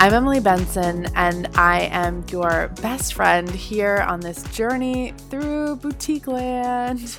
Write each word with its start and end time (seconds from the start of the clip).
I'm 0.00 0.12
Emily 0.12 0.40
Benson, 0.40 1.06
and 1.14 1.48
I 1.54 1.82
am 1.82 2.24
your 2.28 2.68
best 2.82 3.14
friend 3.14 3.48
here 3.48 3.98
on 3.98 4.20
this 4.20 4.42
journey 4.54 5.14
through 5.30 5.76
boutique 5.76 6.26
land. 6.26 7.18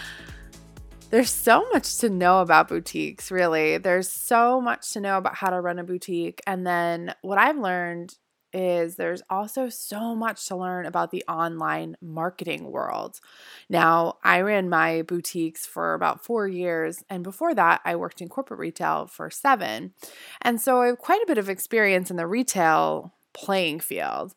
There's 1.10 1.30
so 1.30 1.66
much 1.72 1.98
to 1.98 2.08
know 2.08 2.40
about 2.40 2.68
boutiques, 2.68 3.30
really. 3.30 3.78
There's 3.78 4.08
so 4.08 4.60
much 4.60 4.92
to 4.92 5.00
know 5.00 5.18
about 5.18 5.34
how 5.34 5.50
to 5.50 5.60
run 5.60 5.78
a 5.78 5.84
boutique. 5.84 6.40
And 6.46 6.66
then 6.66 7.14
what 7.22 7.38
I've 7.38 7.58
learned 7.58 8.14
is 8.52 8.96
there's 8.96 9.22
also 9.30 9.68
so 9.68 10.14
much 10.14 10.46
to 10.48 10.56
learn 10.56 10.86
about 10.86 11.10
the 11.10 11.24
online 11.28 11.96
marketing 12.00 12.70
world. 12.70 13.20
Now, 13.68 14.16
I 14.22 14.40
ran 14.40 14.68
my 14.68 15.02
boutiques 15.02 15.66
for 15.66 15.94
about 15.94 16.24
four 16.24 16.48
years, 16.48 17.04
and 17.08 17.22
before 17.22 17.54
that, 17.54 17.80
I 17.84 17.96
worked 17.96 18.20
in 18.20 18.28
corporate 18.28 18.60
retail 18.60 19.06
for 19.06 19.30
seven. 19.30 19.94
And 20.42 20.60
so 20.60 20.82
I 20.82 20.88
have 20.88 20.98
quite 20.98 21.22
a 21.22 21.26
bit 21.26 21.38
of 21.38 21.48
experience 21.48 22.10
in 22.10 22.16
the 22.16 22.26
retail 22.26 23.14
playing 23.32 23.80
field. 23.80 24.34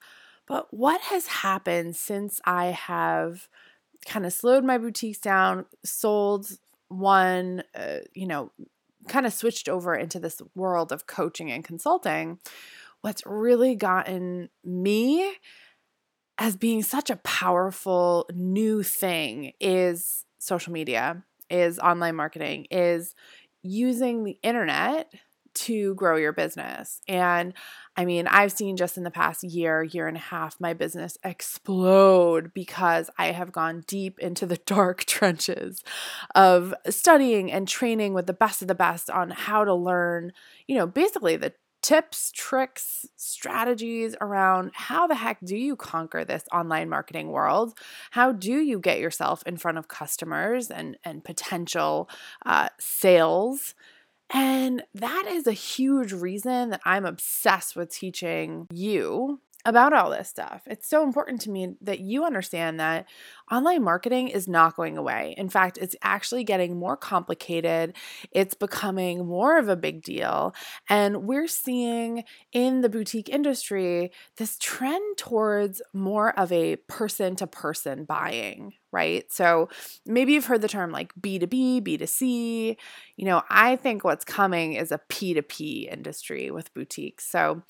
But 0.47 0.73
what 0.73 1.01
has 1.01 1.27
happened 1.27 1.95
since 1.95 2.41
I 2.45 2.67
have 2.67 3.47
kind 4.05 4.25
of 4.25 4.33
slowed 4.33 4.63
my 4.63 4.77
boutiques 4.77 5.19
down, 5.19 5.65
sold 5.83 6.47
one, 6.89 7.63
uh, 7.73 7.99
you 8.13 8.27
know, 8.27 8.51
kind 9.07 9.25
of 9.25 9.33
switched 9.33 9.67
over 9.67 9.95
into 9.95 10.19
this 10.19 10.41
world 10.55 10.91
of 10.91 11.07
coaching 11.07 11.51
and 11.51 11.63
consulting? 11.63 12.39
What's 13.03 13.21
really 13.25 13.75
gotten 13.75 14.49
me 14.63 15.29
as 16.37 16.55
being 16.55 16.81
such 16.81 17.09
a 17.09 17.17
powerful 17.17 18.27
new 18.33 18.81
thing 18.81 19.51
is 19.59 20.25
social 20.39 20.71
media, 20.71 21.23
is 21.49 21.79
online 21.79 22.15
marketing, 22.15 22.65
is 22.71 23.13
using 23.61 24.23
the 24.23 24.39
internet 24.41 25.13
to 25.53 25.93
grow 25.95 26.15
your 26.15 26.31
business. 26.31 27.01
And 27.07 27.53
I 27.95 28.05
mean, 28.05 28.25
I've 28.25 28.53
seen 28.53 28.77
just 28.77 28.97
in 28.97 29.03
the 29.03 29.11
past 29.11 29.43
year, 29.43 29.83
year 29.83 30.07
and 30.07 30.17
a 30.17 30.21
half, 30.21 30.59
my 30.59 30.73
business 30.73 31.17
explode 31.23 32.53
because 32.53 33.09
I 33.19 33.27
have 33.27 33.51
gone 33.51 33.83
deep 33.85 34.17
into 34.17 34.45
the 34.45 34.57
dark 34.65 35.03
trenches 35.03 35.83
of 36.35 36.73
studying 36.89 37.51
and 37.51 37.67
training 37.67 38.13
with 38.13 38.27
the 38.27 38.33
best 38.33 38.61
of 38.61 38.69
the 38.69 38.75
best 38.75 39.09
on 39.09 39.29
how 39.29 39.65
to 39.65 39.73
learn, 39.75 40.31
you 40.67 40.75
know, 40.75 40.87
basically 40.87 41.35
the 41.35 41.53
tips, 41.83 42.31
tricks, 42.33 43.05
strategies 43.17 44.15
around 44.21 44.71
how 44.73 45.05
the 45.05 45.15
heck 45.15 45.37
do 45.43 45.55
you 45.55 45.75
conquer 45.75 46.23
this 46.23 46.45
online 46.51 46.89
marketing 46.89 47.27
world? 47.27 47.77
How 48.11 48.31
do 48.31 48.53
you 48.53 48.79
get 48.79 48.99
yourself 48.99 49.43
in 49.45 49.57
front 49.57 49.77
of 49.77 49.87
customers 49.89 50.71
and, 50.71 50.97
and 51.03 51.23
potential 51.23 52.09
uh, 52.45 52.69
sales? 52.79 53.75
And 54.31 54.83
that 54.95 55.25
is 55.27 55.45
a 55.45 55.51
huge 55.51 56.13
reason 56.13 56.69
that 56.69 56.81
I'm 56.85 57.05
obsessed 57.05 57.75
with 57.75 57.93
teaching 57.93 58.67
you 58.71 59.41
about 59.65 59.93
all 59.93 60.09
this 60.09 60.27
stuff. 60.27 60.61
It's 60.65 60.89
so 60.89 61.03
important 61.03 61.39
to 61.41 61.49
me 61.49 61.75
that 61.81 61.99
you 61.99 62.25
understand 62.25 62.79
that 62.79 63.05
online 63.51 63.83
marketing 63.83 64.27
is 64.27 64.47
not 64.47 64.75
going 64.75 64.97
away. 64.97 65.35
In 65.37 65.47
fact, 65.47 65.77
it's 65.77 65.95
actually 66.01 66.43
getting 66.43 66.77
more 66.77 66.97
complicated. 66.97 67.95
It's 68.31 68.55
becoming 68.55 69.25
more 69.25 69.57
of 69.57 69.69
a 69.69 69.77
big 69.77 70.01
deal. 70.01 70.53
And 70.89 71.23
we're 71.23 71.47
seeing 71.47 72.23
in 72.51 72.81
the 72.81 72.89
boutique 72.89 73.29
industry 73.29 74.11
this 74.37 74.57
trend 74.59 75.17
towards 75.17 75.81
more 75.93 76.37
of 76.37 76.51
a 76.51 76.75
person 76.75 77.35
to 77.37 77.47
person 77.47 78.03
buying, 78.03 78.73
right? 78.91 79.31
So 79.31 79.69
maybe 80.05 80.33
you've 80.33 80.45
heard 80.45 80.61
the 80.61 80.67
term 80.67 80.91
like 80.91 81.13
B2B, 81.15 81.81
B2C. 81.81 82.75
You 83.15 83.25
know, 83.25 83.43
I 83.49 83.77
think 83.77 84.03
what's 84.03 84.25
coming 84.25 84.73
is 84.73 84.91
a 84.91 84.99
P2P 85.09 85.91
industry 85.91 86.51
with 86.51 86.73
boutiques. 86.73 87.25
So 87.29 87.63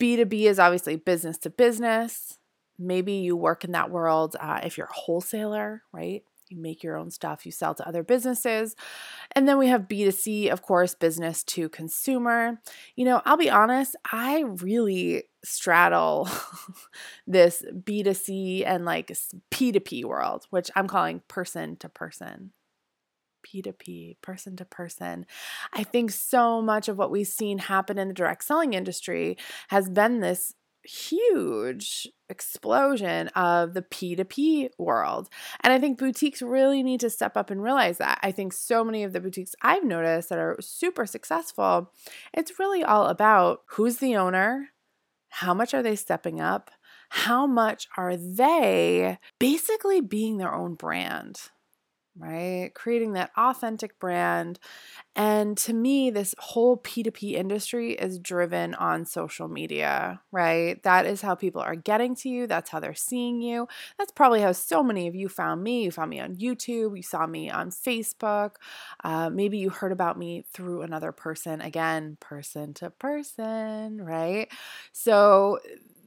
B2B 0.00 0.42
is 0.42 0.58
obviously 0.58 0.96
business 0.96 1.38
to 1.38 1.50
business. 1.50 2.38
Maybe 2.78 3.14
you 3.14 3.36
work 3.36 3.64
in 3.64 3.72
that 3.72 3.90
world 3.90 4.36
uh, 4.38 4.60
if 4.62 4.78
you're 4.78 4.86
a 4.86 4.92
wholesaler, 4.92 5.82
right? 5.92 6.22
You 6.48 6.56
make 6.56 6.82
your 6.82 6.96
own 6.96 7.10
stuff, 7.10 7.44
you 7.44 7.52
sell 7.52 7.74
to 7.74 7.86
other 7.86 8.02
businesses. 8.02 8.74
And 9.32 9.46
then 9.46 9.58
we 9.58 9.66
have 9.68 9.88
B2C, 9.88 10.50
of 10.50 10.62
course, 10.62 10.94
business 10.94 11.44
to 11.44 11.68
consumer. 11.68 12.60
You 12.96 13.04
know, 13.04 13.20
I'll 13.24 13.36
be 13.36 13.50
honest, 13.50 13.96
I 14.10 14.44
really 14.46 15.24
straddle 15.44 16.28
this 17.26 17.62
B2C 17.72 18.64
and 18.66 18.84
like 18.84 19.14
P2P 19.50 20.04
world, 20.04 20.46
which 20.50 20.70
I'm 20.74 20.86
calling 20.86 21.22
person 21.28 21.76
to 21.76 21.88
person. 21.88 22.52
P2P, 23.46 24.16
person 24.22 24.56
to 24.56 24.64
person. 24.64 25.26
I 25.72 25.84
think 25.84 26.10
so 26.10 26.62
much 26.62 26.88
of 26.88 26.98
what 26.98 27.10
we've 27.10 27.26
seen 27.26 27.58
happen 27.58 27.98
in 27.98 28.08
the 28.08 28.14
direct 28.14 28.44
selling 28.44 28.74
industry 28.74 29.36
has 29.68 29.88
been 29.88 30.20
this 30.20 30.54
huge 30.84 32.08
explosion 32.28 33.28
of 33.28 33.74
the 33.74 33.82
P2P 33.82 34.70
world. 34.78 35.28
And 35.60 35.72
I 35.72 35.78
think 35.78 35.98
boutiques 35.98 36.40
really 36.42 36.82
need 36.82 37.00
to 37.00 37.10
step 37.10 37.36
up 37.36 37.50
and 37.50 37.62
realize 37.62 37.98
that. 37.98 38.18
I 38.22 38.32
think 38.32 38.52
so 38.52 38.84
many 38.84 39.04
of 39.04 39.12
the 39.12 39.20
boutiques 39.20 39.54
I've 39.62 39.84
noticed 39.84 40.28
that 40.30 40.38
are 40.38 40.56
super 40.60 41.06
successful, 41.06 41.92
it's 42.32 42.58
really 42.58 42.82
all 42.82 43.06
about 43.06 43.62
who's 43.70 43.98
the 43.98 44.16
owner, 44.16 44.68
how 45.28 45.52
much 45.52 45.74
are 45.74 45.82
they 45.82 45.96
stepping 45.96 46.40
up, 46.40 46.70
how 47.10 47.46
much 47.46 47.88
are 47.96 48.16
they 48.16 49.18
basically 49.38 50.00
being 50.00 50.38
their 50.38 50.54
own 50.54 50.74
brand 50.74 51.50
right? 52.18 52.70
Creating 52.74 53.12
that 53.12 53.30
authentic 53.36 53.98
brand. 53.98 54.58
And 55.16 55.56
to 55.58 55.72
me, 55.72 56.10
this 56.10 56.34
whole 56.38 56.76
P2P 56.76 57.32
industry 57.32 57.92
is 57.92 58.18
driven 58.18 58.74
on 58.74 59.04
social 59.04 59.48
media, 59.48 60.20
right? 60.30 60.82
That 60.84 61.06
is 61.06 61.22
how 61.22 61.34
people 61.34 61.60
are 61.60 61.74
getting 61.74 62.14
to 62.16 62.28
you. 62.28 62.46
That's 62.46 62.70
how 62.70 62.80
they're 62.80 62.94
seeing 62.94 63.40
you. 63.40 63.66
That's 63.98 64.12
probably 64.12 64.40
how 64.42 64.52
so 64.52 64.82
many 64.82 65.08
of 65.08 65.14
you 65.14 65.28
found 65.28 65.62
me. 65.62 65.84
You 65.84 65.90
found 65.90 66.10
me 66.10 66.20
on 66.20 66.36
YouTube, 66.36 66.96
you 66.96 67.02
saw 67.02 67.26
me 67.26 67.50
on 67.50 67.70
Facebook. 67.70 68.56
Uh, 69.02 69.30
maybe 69.30 69.58
you 69.58 69.70
heard 69.70 69.92
about 69.92 70.18
me 70.18 70.44
through 70.52 70.82
another 70.82 71.12
person, 71.12 71.60
again, 71.60 72.16
person 72.20 72.74
to 72.74 72.90
person, 72.90 74.00
right? 74.02 74.48
So, 74.92 75.58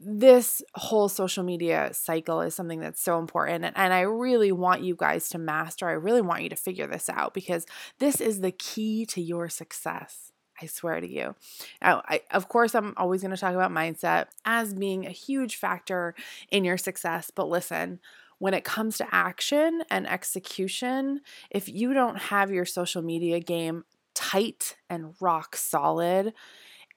this 0.04 0.62
whole 0.76 1.10
social 1.10 1.44
media 1.44 1.90
cycle 1.94 2.42
is 2.42 2.56
something 2.56 2.80
that's 2.80 3.02
so 3.02 3.20
important. 3.20 3.66
And, 3.66 3.78
and 3.78 3.94
I 3.94 4.02
really 4.02 4.52
want 4.52 4.82
you 4.82 4.96
guys 4.96 5.30
to 5.30 5.38
master. 5.38 5.88
I 5.88 5.94
really 5.94 6.22
want 6.22 6.44
you 6.44 6.50
to 6.50 6.56
figure 6.56 6.88
this 6.88 7.10
out 7.10 7.34
because 7.34 7.66
this 8.00 8.20
is 8.20 8.42
the 8.42 8.52
key 8.52 9.06
to 9.08 9.22
your 9.22 9.50
success. 9.50 10.32
I 10.62 10.68
swear 10.68 11.00
to 11.00 11.08
you. 11.08 11.36
Now, 11.82 12.04
I, 12.08 12.22
of 12.32 12.48
course, 12.48 12.76
I'm 12.76 12.94
always 12.98 13.22
going 13.22 13.32
to 13.32 13.38
talk 13.38 13.54
about 13.54 13.72
mindset 13.72 14.28
as 14.46 14.74
being 14.74 15.06
a 15.06 15.12
huge 15.12 15.56
factor 15.56 16.14
in 16.50 16.64
your 16.64 16.78
success. 16.78 17.32
But 17.34 17.50
listen, 17.50 18.00
when 18.38 18.54
it 18.54 18.64
comes 18.64 18.98
to 18.98 19.08
action 19.12 19.84
and 19.90 20.08
execution, 20.08 21.22
if 21.50 21.68
you 21.70 21.94
don't 21.94 22.18
have 22.18 22.52
your 22.52 22.66
social 22.66 23.02
media 23.02 23.40
game 23.40 23.86
tight 24.14 24.78
and 24.90 25.14
rock 25.20 25.56
solid, 25.56 26.34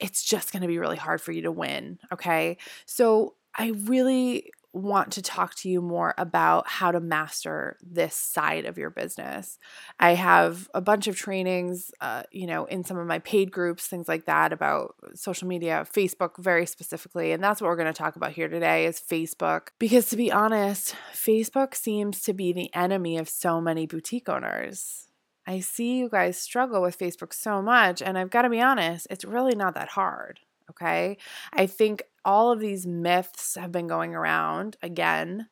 it's 0.04 0.22
just 0.22 0.52
going 0.52 0.60
to 0.60 0.68
be 0.68 0.78
really 0.78 0.98
hard 0.98 1.20
for 1.20 1.32
you 1.32 1.42
to 1.42 1.50
win. 1.50 1.98
Okay. 2.12 2.58
So 2.84 3.36
I 3.56 3.68
really 3.70 4.50
want 4.74 5.12
to 5.12 5.22
talk 5.22 5.54
to 5.54 5.70
you 5.70 5.80
more 5.80 6.12
about 6.18 6.68
how 6.68 6.90
to 6.90 7.00
master 7.00 7.78
this 7.80 8.14
side 8.14 8.66
of 8.66 8.76
your 8.76 8.90
business. 8.90 9.56
I 10.00 10.14
have 10.14 10.68
a 10.74 10.80
bunch 10.80 11.06
of 11.06 11.16
trainings, 11.16 11.90
uh, 12.00 12.24
you 12.32 12.46
know, 12.46 12.64
in 12.66 12.84
some 12.84 12.98
of 12.98 13.06
my 13.06 13.20
paid 13.20 13.52
groups, 13.52 13.86
things 13.86 14.08
like 14.08 14.26
that 14.26 14.52
about 14.52 14.96
social 15.14 15.46
media, 15.46 15.86
Facebook 15.90 16.42
very 16.42 16.66
specifically, 16.66 17.30
and 17.30 17.42
that's 17.42 17.62
what 17.62 17.68
we're 17.68 17.76
going 17.76 17.92
to 17.92 17.96
talk 17.96 18.16
about 18.16 18.32
here 18.32 18.48
today 18.48 18.84
is 18.84 19.00
Facebook. 19.00 19.68
Because 19.78 20.08
to 20.08 20.16
be 20.16 20.32
honest, 20.32 20.96
Facebook 21.14 21.74
seems 21.74 22.20
to 22.22 22.34
be 22.34 22.52
the 22.52 22.74
enemy 22.74 23.16
of 23.16 23.28
so 23.28 23.60
many 23.60 23.86
boutique 23.86 24.28
owners. 24.28 25.08
I 25.46 25.60
see 25.60 25.98
you 25.98 26.08
guys 26.08 26.38
struggle 26.38 26.80
with 26.82 26.98
Facebook 26.98 27.34
so 27.34 27.60
much, 27.60 28.00
and 28.00 28.16
I've 28.16 28.30
got 28.30 28.42
to 28.42 28.50
be 28.50 28.60
honest, 28.60 29.06
it's 29.10 29.24
really 29.24 29.54
not 29.54 29.74
that 29.74 29.90
hard. 29.90 30.40
Okay. 30.70 31.18
I 31.52 31.66
think 31.66 32.02
all 32.24 32.50
of 32.50 32.60
these 32.60 32.86
myths 32.86 33.54
have 33.56 33.70
been 33.70 33.86
going 33.86 34.14
around 34.14 34.76
again. 34.82 35.48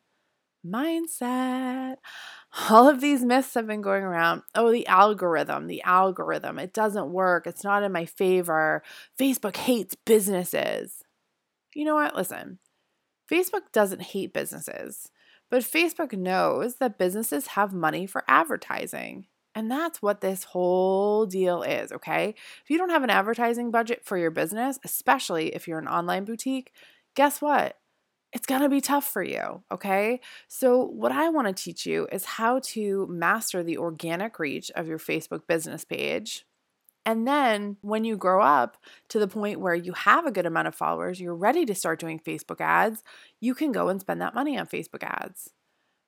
Mindset. 0.67 1.97
All 2.71 2.89
of 2.89 3.01
these 3.01 3.25
myths 3.25 3.55
have 3.55 3.67
been 3.67 3.81
going 3.81 4.05
around. 4.05 4.43
Oh, 4.55 4.71
the 4.71 4.87
algorithm, 4.87 5.67
the 5.67 5.83
algorithm. 5.83 6.59
It 6.59 6.73
doesn't 6.73 7.11
work. 7.11 7.47
It's 7.47 7.65
not 7.65 7.83
in 7.83 7.93
my 7.93 8.05
favor. 8.05 8.83
Facebook 9.19 9.57
hates 9.57 9.95
businesses. 9.95 11.03
You 11.75 11.85
know 11.85 11.95
what? 11.95 12.15
Listen, 12.15 12.59
Facebook 13.31 13.73
doesn't 13.73 14.03
hate 14.03 14.33
businesses, 14.33 15.11
but 15.51 15.63
Facebook 15.63 16.17
knows 16.17 16.77
that 16.77 16.99
businesses 16.99 17.49
have 17.49 17.73
money 17.73 18.07
for 18.07 18.23
advertising. 18.29 19.27
And 19.55 19.71
that's 19.71 20.01
what 20.01 20.21
this 20.23 20.45
whole 20.45 21.27
deal 21.27 21.63
is, 21.63 21.93
okay? 21.93 22.35
If 22.65 22.71
you 22.71 22.79
don't 22.79 22.91
have 22.91 23.03
an 23.03 23.11
advertising 23.11 23.71
budget 23.71 24.03
for 24.05 24.17
your 24.17 24.31
business, 24.31 24.79
especially 24.85 25.55
if 25.55 25.69
you're 25.69 25.79
an 25.79 25.89
online 25.89 26.25
boutique, 26.25 26.73
guess 27.15 27.43
what? 27.43 27.77
It's 28.33 28.47
gonna 28.47 28.71
be 28.71 28.81
tough 28.81 29.05
for 29.05 29.23
you, 29.23 29.63
okay? 29.71 30.21
So, 30.49 30.83
what 30.85 31.13
I 31.13 31.29
wanna 31.29 31.53
teach 31.53 31.85
you 31.85 32.09
is 32.11 32.25
how 32.25 32.61
to 32.61 33.07
master 33.09 33.63
the 33.63 33.77
organic 33.77 34.39
reach 34.39 34.71
of 34.75 34.89
your 34.89 34.99
Facebook 34.99 35.47
business 35.47 35.85
page. 35.85 36.47
And 37.05 37.27
then 37.27 37.77
when 37.83 38.05
you 38.05 38.17
grow 38.17 38.43
up 38.43 38.77
to 39.09 39.19
the 39.19 39.29
point 39.29 39.61
where 39.61 39.75
you 39.75 39.93
have 39.93 40.27
a 40.27 40.33
good 40.33 40.47
amount 40.47 40.69
of 40.69 40.75
followers, 40.75 41.21
you're 41.21 41.35
ready 41.35 41.67
to 41.67 41.75
start 41.75 42.01
doing 42.01 42.21
Facebook 42.21 42.61
ads, 42.61 43.03
you 43.41 43.55
can 43.55 43.73
go 43.73 43.89
and 43.89 44.01
spend 44.01 44.21
that 44.23 44.35
money 44.35 44.59
on 44.59 44.67
Facebook 44.67 45.03
ads. 45.03 45.51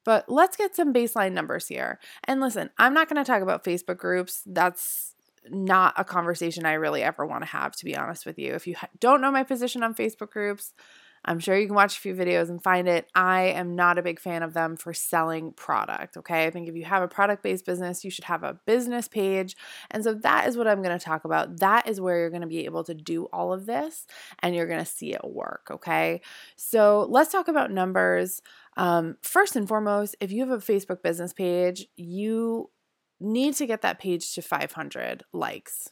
But 0.05 0.29
let's 0.29 0.57
get 0.57 0.77
some 0.77 0.93
baseline 0.93 1.33
numbers 1.33 1.69
here. 1.69 1.99
And 2.25 2.41
listen, 2.41 2.71
I'm 2.79 2.95
not 2.95 3.09
going 3.09 3.23
to 3.23 3.31
talk 3.31 3.43
about 3.43 3.65
Facebook 3.65 3.99
groups. 3.99 4.43
That's 4.47 5.15
not 5.51 5.95
a 5.97 6.05
conversation 6.05 6.65
I 6.65 6.75
really 6.75 7.03
ever 7.03 7.27
want 7.27 7.43
to 7.43 7.51
have, 7.51 7.77
to 7.77 7.85
be 7.85 7.97
honest 7.97 8.27
with 8.27 8.39
you. 8.39 8.55
If 8.55 8.67
you 8.67 8.77
don't 9.01 9.21
know 9.21 9.31
my 9.31 9.43
position 9.43 9.83
on 9.83 9.95
Facebook 9.95 10.31
groups, 10.31 10.73
I'm 11.27 11.39
sure 11.39 11.57
you 11.57 11.67
can 11.67 11.75
watch 11.75 11.97
a 11.97 12.01
few 12.01 12.15
videos 12.15 12.51
and 12.51 12.63
find 12.63 12.87
it. 12.87 13.09
I 13.15 13.45
am 13.45 13.75
not 13.75 13.99
a 13.99 14.03
big 14.03 14.21
fan 14.21 14.43
of 14.43 14.53
them 14.53 14.77
for 14.77 14.93
selling 14.93 15.53
product. 15.53 16.19
Okay. 16.19 16.45
I 16.45 16.51
think 16.51 16.69
if 16.69 16.75
you 16.75 16.85
have 16.85 17.03
a 17.03 17.09
product 17.09 17.43
based 17.43 17.65
business, 17.65 18.05
you 18.05 18.11
should 18.11 18.25
have 18.25 18.43
a 18.43 18.59
business 18.67 19.09
page. 19.09 19.57
And 19.91 20.05
so 20.05 20.13
that 20.15 20.47
is 20.49 20.57
what 20.57 20.69
I'm 20.69 20.83
going 20.83 20.99
to 20.99 21.03
talk 21.05 21.25
about. 21.25 21.61
That 21.61 21.89
is 21.89 22.01
where 22.01 22.19
you're 22.19 22.31
going 22.31 22.43
to 22.43 22.47
be 22.47 22.67
able 22.67 22.85
to 22.85 22.95
do 22.95 23.25
all 23.33 23.55
of 23.55 23.65
this 23.65 24.07
and 24.41 24.55
you're 24.55 24.67
going 24.67 24.85
to 24.85 24.91
see 24.91 25.15
it 25.15 25.25
work. 25.25 25.69
Okay. 25.71 26.21
So 26.57 27.07
let's 27.09 27.33
talk 27.33 27.49
about 27.49 27.71
numbers. 27.71 28.43
Um, 28.77 29.17
first 29.23 29.57
and 29.57 29.69
foremost, 29.69 30.17
if 30.21 30.33
you 30.33 30.41
have 30.41 30.51
a 30.51 30.59
Facebook 30.59 31.03
business 31.03 31.33
page, 31.33 31.87
you 31.97 32.71
need 33.21 33.55
to 33.55 33.67
get 33.67 33.83
that 33.83 34.01
page 34.01 34.35
to 34.35 34.43
500 34.43 35.25
likes. 35.33 35.91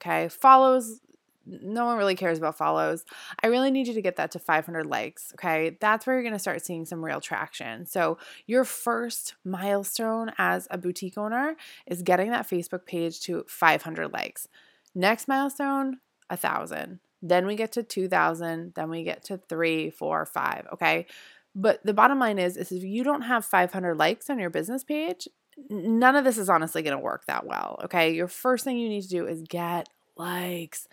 Okay, 0.00 0.28
follows. 0.28 1.00
No 1.46 1.86
one 1.86 1.98
really 1.98 2.14
cares 2.14 2.38
about 2.38 2.56
follows. 2.56 3.04
I 3.42 3.48
really 3.48 3.70
need 3.70 3.88
you 3.88 3.94
to 3.94 4.02
get 4.02 4.16
that 4.16 4.30
to 4.32 4.38
500 4.38 4.86
likes. 4.86 5.32
Okay, 5.34 5.76
that's 5.80 6.06
where 6.06 6.14
you're 6.14 6.22
going 6.22 6.34
to 6.34 6.38
start 6.38 6.64
seeing 6.64 6.84
some 6.84 7.04
real 7.04 7.20
traction. 7.20 7.86
So, 7.86 8.18
your 8.46 8.64
first 8.64 9.34
milestone 9.44 10.30
as 10.38 10.68
a 10.70 10.78
boutique 10.78 11.18
owner 11.18 11.56
is 11.86 12.02
getting 12.02 12.30
that 12.30 12.48
Facebook 12.48 12.86
page 12.86 13.20
to 13.22 13.44
500 13.48 14.12
likes. 14.12 14.48
Next 14.94 15.28
milestone, 15.28 15.98
a 16.28 16.36
thousand. 16.36 17.00
Then 17.22 17.46
we 17.46 17.54
get 17.54 17.72
to 17.72 17.82
2,000. 17.82 18.72
Then 18.74 18.88
we 18.88 19.02
get 19.02 19.24
to 19.24 19.36
three, 19.36 19.90
four, 19.90 20.24
five. 20.24 20.66
Okay. 20.72 21.06
But 21.54 21.84
the 21.84 21.94
bottom 21.94 22.18
line 22.18 22.38
is, 22.38 22.56
is 22.56 22.72
if 22.72 22.82
you 22.82 23.02
don't 23.04 23.22
have 23.22 23.44
500 23.44 23.96
likes 23.96 24.30
on 24.30 24.38
your 24.38 24.50
business 24.50 24.84
page, 24.84 25.28
none 25.68 26.16
of 26.16 26.24
this 26.24 26.38
is 26.38 26.48
honestly 26.48 26.82
going 26.82 26.96
to 26.96 27.02
work 27.02 27.26
that 27.26 27.46
well. 27.46 27.80
Okay. 27.84 28.14
Your 28.14 28.28
first 28.28 28.64
thing 28.64 28.78
you 28.78 28.88
need 28.88 29.02
to 29.02 29.08
do 29.08 29.26
is 29.26 29.42
get 29.42 29.88
likes. 30.16 30.86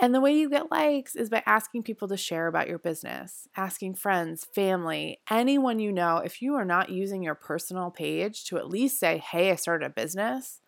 And 0.00 0.14
the 0.14 0.20
way 0.20 0.34
you 0.34 0.50
get 0.50 0.70
likes 0.70 1.14
is 1.14 1.30
by 1.30 1.42
asking 1.46 1.84
people 1.84 2.08
to 2.08 2.16
share 2.16 2.48
about 2.48 2.68
your 2.68 2.78
business, 2.78 3.46
asking 3.56 3.94
friends, 3.94 4.44
family, 4.44 5.20
anyone 5.30 5.78
you 5.78 5.92
know. 5.92 6.18
If 6.18 6.42
you 6.42 6.54
are 6.56 6.64
not 6.64 6.90
using 6.90 7.22
your 7.22 7.36
personal 7.36 7.90
page 7.90 8.44
to 8.46 8.58
at 8.58 8.68
least 8.68 8.98
say, 8.98 9.18
hey, 9.18 9.52
I 9.52 9.54
started 9.54 9.86
a 9.86 9.90
business, 9.90 10.60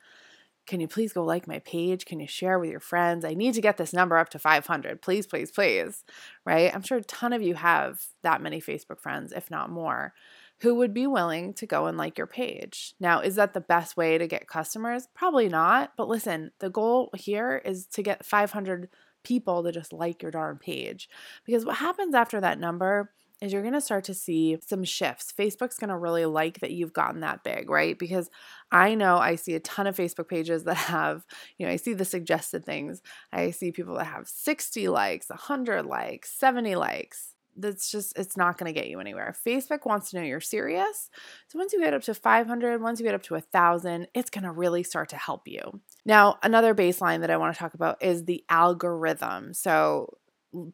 can 0.67 0.81
you 0.81 0.89
please 0.89 1.13
go 1.13 1.23
like 1.23 1.47
my 1.47 1.59
page? 1.61 2.07
Can 2.07 2.21
you 2.21 2.27
share 2.27 2.59
with 2.59 2.71
your 2.71 2.81
friends? 2.81 3.25
I 3.25 3.35
need 3.35 3.55
to 3.55 3.61
get 3.61 3.77
this 3.77 3.93
number 3.93 4.17
up 4.17 4.31
to 4.31 4.39
500. 4.39 5.03
Please, 5.03 5.27
please, 5.27 5.51
please. 5.51 6.05
Right? 6.45 6.75
I'm 6.75 6.83
sure 6.83 6.99
a 6.99 7.03
ton 7.03 7.33
of 7.33 7.43
you 7.43 7.55
have 7.55 8.07
that 8.23 8.43
many 8.43 8.61
Facebook 8.61 9.01
friends, 9.01 9.33
if 9.33 9.51
not 9.51 9.71
more, 9.71 10.15
who 10.61 10.75
would 10.77 10.95
be 10.95 11.07
willing 11.07 11.53
to 11.55 11.67
go 11.67 11.87
and 11.87 11.99
like 11.99 12.17
your 12.17 12.27
page. 12.27 12.95
Now, 12.99 13.21
is 13.21 13.35
that 13.37 13.53
the 13.53 13.61
best 13.61 13.97
way 13.97 14.17
to 14.17 14.27
get 14.27 14.47
customers? 14.47 15.09
Probably 15.15 15.49
not. 15.49 15.93
But 15.97 16.09
listen, 16.09 16.53
the 16.61 16.71
goal 16.71 17.11
here 17.15 17.61
is 17.65 17.87
to 17.89 18.03
get 18.03 18.25
500 18.25 18.89
people 19.25 19.63
to 19.65 19.73
just 19.73 19.93
like 19.93 20.23
your 20.23 20.31
darn 20.31 20.59
page. 20.59 21.09
Because 21.45 21.65
what 21.65 21.77
happens 21.77 22.15
after 22.15 22.41
that 22.41 22.59
number 22.59 23.11
is 23.41 23.53
you're 23.53 23.63
going 23.63 23.75
to 23.75 23.81
start 23.81 24.05
to 24.05 24.15
see 24.15 24.59
some 24.67 24.85
shifts. 24.85 25.33
Facebook's 25.37 25.79
going 25.79 25.91
to 25.91 25.97
really 25.97 26.25
like 26.25 26.61
that 26.61 26.71
you've 26.71 26.93
gotten 26.93 27.21
that 27.21 27.45
big, 27.45 27.69
right? 27.69 27.99
Because 27.99 28.31
I 28.71 28.95
know 28.95 29.19
I 29.19 29.35
see 29.35 29.55
a 29.55 29.61
ton 29.61 29.87
of 29.87 29.97
Facebook 29.97 30.29
pages 30.29 30.65
that 30.65 30.75
have, 30.77 31.25
you 31.59 31.67
know, 31.67 31.73
I 31.73 31.77
see 31.77 31.95
the 31.95 32.05
suggested 32.05 32.65
things. 32.65 33.03
I 33.33 33.51
see 33.51 33.73
people 33.73 33.97
that 33.97 34.07
have 34.07 34.29
60 34.29 34.89
likes, 34.89 35.29
100 35.29 35.85
likes, 35.85 36.33
70 36.33 36.77
likes 36.77 37.35
that's 37.57 37.91
just 37.91 38.19
it's 38.19 38.37
not 38.37 38.59
going 38.59 38.73
to 38.73 38.79
get 38.79 38.89
you 38.89 39.01
anywhere 39.01 39.35
facebook 39.47 39.87
wants 39.87 40.11
to 40.11 40.17
know 40.17 40.25
you're 40.25 40.41
serious 40.41 41.09
so 41.49 41.59
once 41.59 41.73
you 41.73 41.81
get 41.81 41.95
up 41.95 42.03
to 42.03 42.15
500 42.15 42.81
once 42.81 42.99
you 42.99 43.07
get 43.07 43.15
up 43.15 43.23
to 43.23 43.35
a 43.35 43.41
thousand 43.41 44.09
it's 44.15 44.31
going 44.31 44.45
to 44.45 44.51
really 44.51 44.83
start 44.83 45.09
to 45.09 45.17
help 45.17 45.47
you 45.47 45.81
now 46.05 46.37
another 46.43 46.75
baseline 46.75 47.21
that 47.21 47.31
i 47.31 47.37
want 47.37 47.55
to 47.55 47.59
talk 47.59 47.75
about 47.75 48.03
is 48.03 48.25
the 48.25 48.45
algorithm 48.49 49.55
so 49.55 50.19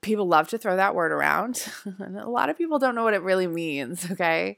people 0.01 0.27
love 0.27 0.49
to 0.49 0.59
throw 0.59 0.77
that 0.77 0.95
word 0.95 1.13
around, 1.13 1.67
and 1.99 2.19
a 2.19 2.29
lot 2.29 2.51
of 2.51 2.59
people 2.59 2.79
don't 2.79 2.95
know 2.95 3.05
what 3.05 3.15
it 3.15 3.23
really 3.23 3.47
means. 3.47 4.07
Okay. 4.21 4.57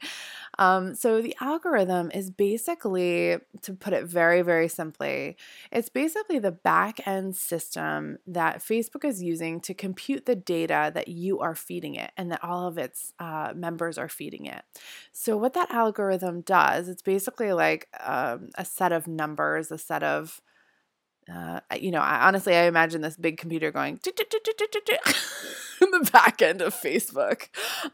Um, 0.58 0.94
so, 0.94 1.22
the 1.22 1.36
algorithm 1.40 2.10
is 2.12 2.30
basically, 2.30 3.38
to 3.62 3.72
put 3.74 3.92
it 3.92 4.04
very, 4.04 4.42
very 4.42 4.68
simply, 4.68 5.36
it's 5.70 5.88
basically 5.88 6.38
the 6.38 6.52
back 6.52 7.06
end 7.06 7.36
system 7.36 8.18
that 8.26 8.58
Facebook 8.58 9.04
is 9.04 9.22
using 9.22 9.60
to 9.60 9.72
compute 9.72 10.26
the 10.26 10.34
data 10.34 10.90
that 10.94 11.08
you 11.08 11.40
are 11.40 11.54
feeding 11.54 11.94
it 11.94 12.10
and 12.16 12.30
that 12.32 12.44
all 12.44 12.66
of 12.66 12.76
its 12.76 13.14
uh, 13.18 13.52
members 13.54 13.96
are 13.96 14.08
feeding 14.08 14.46
it. 14.46 14.62
So, 15.12 15.36
what 15.36 15.54
that 15.54 15.70
algorithm 15.70 16.42
does, 16.42 16.88
it's 16.88 17.02
basically 17.02 17.52
like 17.52 17.88
um, 18.04 18.50
a 18.56 18.64
set 18.64 18.92
of 18.92 19.06
numbers, 19.06 19.70
a 19.70 19.78
set 19.78 20.02
of 20.02 20.42
uh, 21.32 21.60
you 21.80 21.90
know, 21.90 22.00
I, 22.00 22.26
honestly, 22.26 22.54
I 22.54 22.64
imagine 22.64 23.00
this 23.00 23.16
big 23.16 23.38
computer 23.38 23.70
going 23.70 23.98
in 25.80 25.90
the 25.90 26.10
back 26.12 26.42
end 26.42 26.60
of 26.60 26.74
Facebook. 26.74 27.48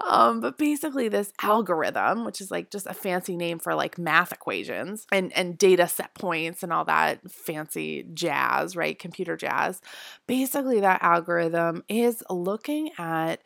Um, 0.09 0.41
but 0.41 0.59
basically, 0.59 1.09
this 1.09 1.33
algorithm, 1.41 2.25
which 2.25 2.41
is 2.41 2.51
like 2.51 2.71
just 2.71 2.87
a 2.87 2.95
fancy 2.95 3.37
name 3.37 3.59
for 3.59 3.75
like 3.75 3.99
math 3.99 4.33
equations 4.33 5.07
and 5.13 5.33
and 5.37 5.59
data 5.59 5.87
set 5.87 6.15
points 6.15 6.63
and 6.63 6.73
all 6.73 6.85
that 6.87 7.31
fancy 7.31 8.07
jazz, 8.15 8.75
right? 8.75 8.99
Computer 8.99 9.37
jazz. 9.37 9.81
Basically, 10.27 10.81
that 10.81 11.03
algorithm 11.03 11.85
is 11.89 12.25
looking 12.31 12.91
at 12.99 13.41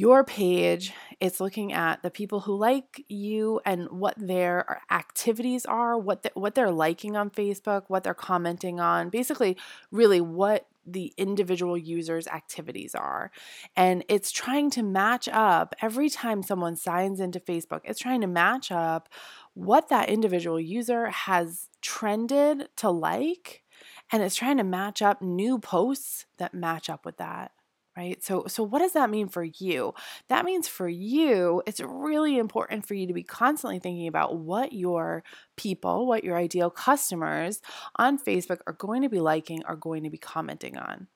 your 0.00 0.24
page 0.24 0.94
it's 1.20 1.40
looking 1.40 1.74
at 1.74 2.02
the 2.02 2.10
people 2.10 2.40
who 2.40 2.56
like 2.56 3.04
you 3.08 3.60
and 3.66 3.86
what 3.90 4.14
their 4.16 4.80
activities 4.90 5.66
are 5.66 5.98
what 5.98 6.22
the, 6.22 6.30
what 6.32 6.54
they're 6.54 6.70
liking 6.70 7.16
on 7.16 7.28
facebook 7.28 7.82
what 7.88 8.02
they're 8.02 8.14
commenting 8.14 8.80
on 8.80 9.10
basically 9.10 9.58
really 9.90 10.20
what 10.20 10.66
the 10.86 11.12
individual 11.18 11.76
user's 11.76 12.26
activities 12.26 12.94
are. 12.94 13.30
And 13.76 14.02
it's 14.08 14.32
trying 14.32 14.70
to 14.70 14.82
match 14.82 15.28
up 15.30 15.74
every 15.82 16.08
time 16.08 16.42
someone 16.42 16.74
signs 16.74 17.20
into 17.20 17.38
facebook 17.38 17.80
it's 17.84 18.00
trying 18.00 18.22
to 18.22 18.26
match 18.26 18.72
up 18.72 19.10
what 19.52 19.90
that 19.90 20.08
individual 20.08 20.58
user 20.58 21.10
has 21.10 21.68
trended 21.82 22.68
to 22.76 22.88
like 22.90 23.62
and 24.10 24.22
it's 24.22 24.36
trying 24.36 24.56
to 24.56 24.64
match 24.64 25.02
up 25.02 25.20
new 25.20 25.58
posts 25.58 26.24
that 26.38 26.54
match 26.54 26.88
up 26.88 27.04
with 27.04 27.18
that 27.18 27.52
right? 28.00 28.22
So 28.24 28.44
so 28.48 28.62
what 28.62 28.78
does 28.80 28.94
that 28.94 29.10
mean 29.10 29.28
for 29.28 29.44
you? 29.44 29.94
That 30.28 30.44
means 30.44 30.68
for 30.68 30.88
you, 30.88 31.62
it's 31.66 31.80
really 31.80 32.38
important 32.38 32.86
for 32.86 32.94
you 32.94 33.06
to 33.06 33.12
be 33.12 33.22
constantly 33.22 33.78
thinking 33.78 34.08
about 34.08 34.38
what 34.38 34.72
your 34.72 35.22
people, 35.56 36.06
what 36.06 36.24
your 36.24 36.36
ideal 36.36 36.70
customers 36.70 37.60
on 37.96 38.18
Facebook 38.18 38.60
are 38.66 38.72
going 38.72 39.02
to 39.02 39.08
be 39.10 39.20
liking, 39.20 39.62
are 39.64 39.76
going 39.76 40.04
to 40.04 40.10
be 40.10 40.18
commenting 40.18 40.78
on. 40.78 41.08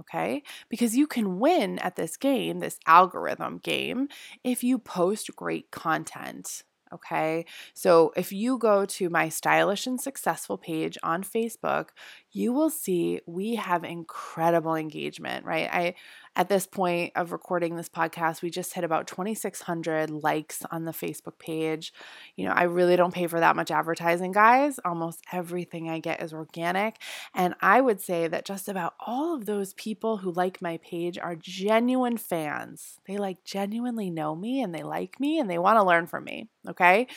okay? 0.00 0.42
Because 0.68 0.96
you 0.96 1.06
can 1.06 1.38
win 1.38 1.78
at 1.80 1.96
this 1.96 2.16
game, 2.16 2.60
this 2.60 2.78
algorithm 2.86 3.58
game, 3.58 4.08
if 4.44 4.64
you 4.64 4.78
post 4.78 5.34
great 5.36 5.70
content. 5.70 6.62
Okay. 6.92 7.46
So 7.74 8.12
if 8.16 8.32
you 8.32 8.58
go 8.58 8.84
to 8.84 9.08
my 9.08 9.28
stylish 9.28 9.86
and 9.86 10.00
successful 10.00 10.58
page 10.58 10.98
on 11.02 11.22
Facebook, 11.22 11.88
you 12.30 12.52
will 12.52 12.70
see 12.70 13.20
we 13.26 13.56
have 13.56 13.84
incredible 13.84 14.74
engagement, 14.74 15.44
right? 15.44 15.68
I 15.72 15.94
at 16.34 16.48
this 16.48 16.66
point 16.66 17.12
of 17.14 17.32
recording 17.32 17.76
this 17.76 17.90
podcast, 17.90 18.40
we 18.40 18.50
just 18.50 18.72
hit 18.72 18.84
about 18.84 19.06
2,600 19.06 20.10
likes 20.10 20.62
on 20.70 20.84
the 20.86 20.92
Facebook 20.92 21.38
page. 21.38 21.92
You 22.36 22.46
know, 22.46 22.52
I 22.52 22.62
really 22.64 22.96
don't 22.96 23.12
pay 23.12 23.26
for 23.26 23.38
that 23.40 23.56
much 23.56 23.70
advertising, 23.70 24.32
guys. 24.32 24.80
Almost 24.84 25.24
everything 25.32 25.90
I 25.90 25.98
get 25.98 26.22
is 26.22 26.32
organic. 26.32 26.96
And 27.34 27.54
I 27.60 27.80
would 27.82 28.00
say 28.00 28.28
that 28.28 28.46
just 28.46 28.68
about 28.68 28.94
all 28.98 29.34
of 29.34 29.44
those 29.44 29.74
people 29.74 30.18
who 30.18 30.32
like 30.32 30.62
my 30.62 30.78
page 30.78 31.18
are 31.18 31.36
genuine 31.36 32.16
fans. 32.16 32.98
They 33.06 33.18
like 33.18 33.44
genuinely 33.44 34.10
know 34.10 34.34
me 34.34 34.62
and 34.62 34.74
they 34.74 34.82
like 34.82 35.20
me 35.20 35.38
and 35.38 35.50
they 35.50 35.58
want 35.58 35.78
to 35.78 35.84
learn 35.84 36.06
from 36.06 36.24
me. 36.24 36.48
Okay. 36.68 37.08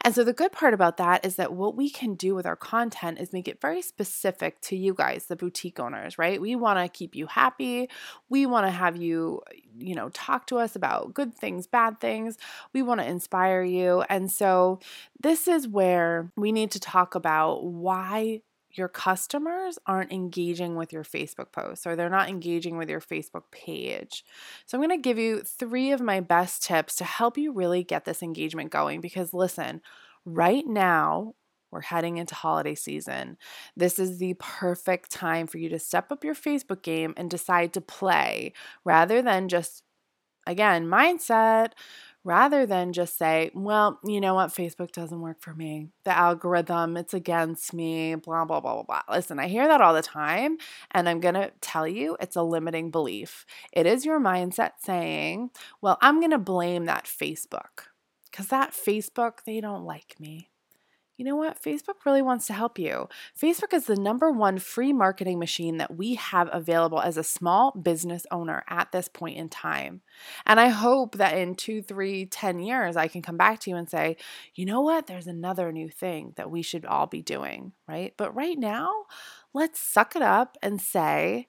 And 0.00 0.14
so 0.14 0.24
the 0.24 0.32
good 0.32 0.50
part 0.50 0.72
about 0.72 0.96
that 0.96 1.26
is 1.26 1.36
that 1.36 1.52
what 1.52 1.76
we 1.76 1.90
can 1.90 2.14
do 2.14 2.34
with 2.34 2.46
our 2.46 2.56
content 2.56 3.20
is 3.20 3.34
make 3.34 3.48
it 3.48 3.60
very 3.60 3.82
specific 3.82 4.62
to 4.62 4.76
you 4.76 4.94
guys, 4.94 5.26
the 5.26 5.36
boutique 5.36 5.78
owners, 5.78 6.16
right? 6.16 6.40
We 6.40 6.56
want 6.56 6.78
to 6.78 6.88
keep 6.88 7.14
you 7.14 7.26
happy. 7.26 7.90
We 8.30 8.46
want 8.46 8.66
to 8.66 8.70
have 8.70 8.96
you, 8.96 9.42
you 9.76 9.94
know, 9.94 10.08
talk 10.08 10.46
to 10.46 10.56
us 10.56 10.74
about 10.74 11.12
good 11.12 11.34
things, 11.34 11.66
bad 11.66 12.00
things. 12.00 12.38
We 12.72 12.80
want 12.82 13.00
to 13.00 13.06
inspire 13.06 13.62
you. 13.62 14.04
And 14.08 14.32
so 14.32 14.80
this 15.20 15.48
is 15.48 15.68
where 15.68 16.32
we 16.34 16.50
need 16.50 16.70
to 16.70 16.80
talk 16.80 17.14
about 17.14 17.62
why 17.64 18.40
your 18.76 18.88
customers 18.88 19.78
aren't 19.86 20.12
engaging 20.12 20.76
with 20.76 20.92
your 20.92 21.04
Facebook 21.04 21.52
posts 21.52 21.86
or 21.86 21.96
they're 21.96 22.10
not 22.10 22.28
engaging 22.28 22.76
with 22.76 22.88
your 22.88 23.00
Facebook 23.00 23.44
page. 23.50 24.24
So, 24.66 24.76
I'm 24.76 24.84
going 24.84 24.96
to 24.96 25.02
give 25.02 25.18
you 25.18 25.40
three 25.40 25.92
of 25.92 26.00
my 26.00 26.20
best 26.20 26.62
tips 26.62 26.96
to 26.96 27.04
help 27.04 27.38
you 27.38 27.52
really 27.52 27.84
get 27.84 28.04
this 28.04 28.22
engagement 28.22 28.70
going 28.70 29.00
because 29.00 29.32
listen, 29.32 29.80
right 30.24 30.66
now, 30.66 31.34
we're 31.70 31.80
heading 31.80 32.18
into 32.18 32.36
holiday 32.36 32.76
season. 32.76 33.36
This 33.76 33.98
is 33.98 34.18
the 34.18 34.34
perfect 34.38 35.10
time 35.10 35.48
for 35.48 35.58
you 35.58 35.68
to 35.70 35.78
step 35.80 36.12
up 36.12 36.22
your 36.22 36.36
Facebook 36.36 36.82
game 36.82 37.14
and 37.16 37.28
decide 37.28 37.72
to 37.72 37.80
play 37.80 38.52
rather 38.84 39.20
than 39.20 39.48
just, 39.48 39.82
again, 40.46 40.86
mindset, 40.86 41.72
rather 42.24 42.66
than 42.66 42.92
just 42.92 43.18
say, 43.18 43.50
well, 43.54 44.00
you 44.04 44.20
know 44.20 44.34
what, 44.34 44.50
Facebook 44.50 44.90
doesn't 44.92 45.20
work 45.20 45.40
for 45.40 45.54
me. 45.54 45.88
The 46.04 46.16
algorithm, 46.16 46.96
it's 46.96 47.14
against 47.14 47.74
me, 47.74 48.14
blah, 48.14 48.44
blah, 48.44 48.60
blah, 48.60 48.74
blah, 48.74 48.82
blah. 48.82 49.02
Listen, 49.14 49.38
I 49.38 49.46
hear 49.46 49.68
that 49.68 49.80
all 49.80 49.94
the 49.94 50.02
time, 50.02 50.56
and 50.90 51.08
I'm 51.08 51.20
going 51.20 51.34
to 51.34 51.52
tell 51.60 51.86
you 51.86 52.16
it's 52.20 52.36
a 52.36 52.42
limiting 52.42 52.90
belief. 52.90 53.44
It 53.72 53.86
is 53.86 54.04
your 54.04 54.20
mindset 54.20 54.72
saying, 54.82 55.50
well, 55.80 55.98
I'm 56.00 56.18
going 56.18 56.30
to 56.30 56.38
blame 56.38 56.86
that 56.86 57.04
Facebook 57.04 57.88
because 58.30 58.48
that 58.48 58.72
Facebook, 58.72 59.44
they 59.44 59.60
don't 59.60 59.84
like 59.84 60.16
me 60.18 60.48
you 61.16 61.24
know 61.24 61.36
what? 61.36 61.62
Facebook 61.62 62.04
really 62.04 62.22
wants 62.22 62.46
to 62.46 62.52
help 62.52 62.78
you. 62.78 63.08
Facebook 63.40 63.72
is 63.72 63.86
the 63.86 63.96
number 63.96 64.30
one 64.30 64.58
free 64.58 64.92
marketing 64.92 65.38
machine 65.38 65.76
that 65.76 65.96
we 65.96 66.14
have 66.14 66.48
available 66.52 67.00
as 67.00 67.16
a 67.16 67.22
small 67.22 67.70
business 67.70 68.26
owner 68.30 68.64
at 68.68 68.90
this 68.90 69.08
point 69.08 69.36
in 69.36 69.48
time. 69.48 70.00
And 70.44 70.58
I 70.58 70.68
hope 70.68 71.16
that 71.16 71.38
in 71.38 71.54
two, 71.54 71.82
three, 71.82 72.26
ten 72.26 72.58
years, 72.58 72.96
I 72.96 73.08
can 73.08 73.22
come 73.22 73.36
back 73.36 73.60
to 73.60 73.70
you 73.70 73.76
and 73.76 73.88
say, 73.88 74.16
you 74.54 74.66
know 74.66 74.80
what? 74.80 75.06
There's 75.06 75.28
another 75.28 75.70
new 75.70 75.88
thing 75.88 76.32
that 76.36 76.50
we 76.50 76.62
should 76.62 76.84
all 76.84 77.06
be 77.06 77.22
doing, 77.22 77.72
right? 77.86 78.12
But 78.16 78.34
right 78.34 78.58
now, 78.58 78.90
let's 79.52 79.78
suck 79.80 80.16
it 80.16 80.22
up 80.22 80.56
and 80.62 80.80
say, 80.80 81.48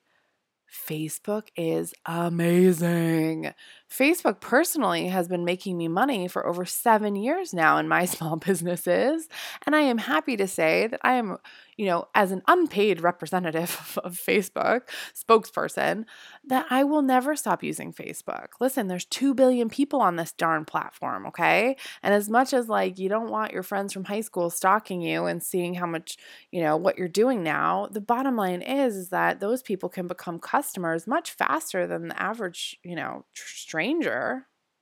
Facebook 0.70 1.48
is 1.56 1.94
amazing. 2.04 3.52
Facebook 3.96 4.40
personally 4.40 5.08
has 5.08 5.26
been 5.26 5.44
making 5.44 5.78
me 5.78 5.88
money 5.88 6.28
for 6.28 6.46
over 6.46 6.66
seven 6.66 7.16
years 7.16 7.54
now 7.54 7.78
in 7.78 7.88
my 7.88 8.04
small 8.16 8.36
businesses. 8.36 9.28
And 9.64 9.74
I 9.74 9.80
am 9.80 9.98
happy 9.98 10.36
to 10.36 10.46
say 10.46 10.86
that 10.88 11.00
I 11.02 11.14
am 11.14 11.38
you 11.76 11.84
know, 11.84 12.08
as 12.14 12.32
an 12.32 12.42
unpaid 12.48 13.02
representative 13.02 13.98
of 14.04 14.16
Facebook, 14.16 14.82
spokesperson, 15.14 16.04
that 16.44 16.66
I 16.70 16.84
will 16.84 17.02
never 17.02 17.36
stop 17.36 17.62
using 17.62 17.92
Facebook. 17.92 18.48
Listen, 18.60 18.88
there's 18.88 19.04
2 19.04 19.34
billion 19.34 19.68
people 19.68 20.00
on 20.00 20.16
this 20.16 20.32
darn 20.32 20.64
platform, 20.64 21.26
okay? 21.26 21.76
And 22.02 22.14
as 22.14 22.30
much 22.30 22.54
as 22.54 22.68
like 22.68 22.98
you 22.98 23.08
don't 23.08 23.30
want 23.30 23.52
your 23.52 23.62
friends 23.62 23.92
from 23.92 24.04
high 24.04 24.22
school 24.22 24.48
stalking 24.48 25.02
you 25.02 25.26
and 25.26 25.42
seeing 25.42 25.74
how 25.74 25.86
much, 25.86 26.16
you 26.50 26.62
know, 26.62 26.76
what 26.76 26.96
you're 26.96 27.08
doing 27.08 27.42
now, 27.42 27.88
the 27.90 28.00
bottom 28.00 28.36
line 28.36 28.62
is 28.62 28.96
is 28.96 29.08
that 29.10 29.40
those 29.40 29.62
people 29.62 29.88
can 29.88 30.06
become 30.06 30.38
customers 30.38 31.06
much 31.06 31.32
faster 31.32 31.86
than 31.86 32.08
the 32.08 32.20
average, 32.20 32.78
you 32.82 32.94
know, 32.94 33.24
stranger, 33.34 33.85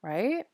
right? 0.03 0.45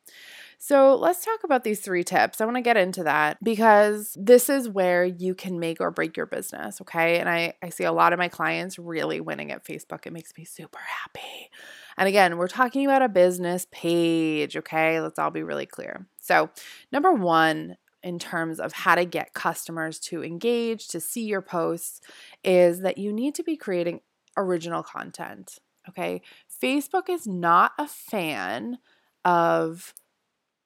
So 0.62 0.95
let's 0.95 1.25
talk 1.25 1.42
about 1.42 1.64
these 1.64 1.80
three 1.80 2.04
tips. 2.04 2.40
I 2.40 2.45
want 2.45 2.57
to 2.59 2.62
get 2.62 2.76
into 2.76 3.04
that 3.04 3.42
because 3.42 4.14
this 4.21 4.50
is 4.50 4.69
where 4.69 5.04
you 5.04 5.35
can 5.35 5.59
make 5.59 5.80
or 5.80 5.90
break 5.90 6.19
your 6.19 6.26
business. 6.26 6.83
Okay. 6.83 7.19
And 7.19 7.30
I, 7.30 7.54
I 7.62 7.71
see 7.71 7.85
a 7.85 7.92
lot 7.92 8.12
of 8.12 8.19
my 8.19 8.28
clients 8.28 8.78
really 8.78 9.23
winning 9.23 9.52
at 9.52 9.64
Facebook. 9.64 10.07
It 10.07 10.12
makes 10.12 10.33
me 10.37 10.45
super 10.45 10.78
happy. 10.78 11.50
And 11.97 12.09
again, 12.09 12.37
we're 12.37 12.47
talking 12.47 12.85
about 12.85 13.00
a 13.00 13.09
business 13.09 13.66
page. 13.71 14.54
Okay. 14.54 15.00
Let's 15.00 15.19
all 15.19 15.30
be 15.30 15.42
really 15.42 15.66
clear. 15.66 16.07
So, 16.21 16.50
number 16.92 17.12
one, 17.12 17.78
in 18.02 18.19
terms 18.19 18.61
of 18.61 18.73
how 18.73 18.95
to 18.95 19.07
get 19.07 19.33
customers 19.33 19.99
to 19.99 20.23
engage, 20.23 20.88
to 20.88 21.00
see 21.00 21.25
your 21.25 21.42
posts, 21.42 22.02
is 22.45 22.80
that 22.80 22.99
you 22.99 23.12
need 23.12 23.35
to 23.37 23.42
be 23.42 23.57
creating 23.57 24.00
original 24.37 24.83
content. 24.83 25.59
Okay. 25.88 26.21
Facebook 26.62 27.09
is 27.09 27.26
not 27.26 27.73
a 27.79 27.87
fan 27.87 28.79
of 29.25 29.95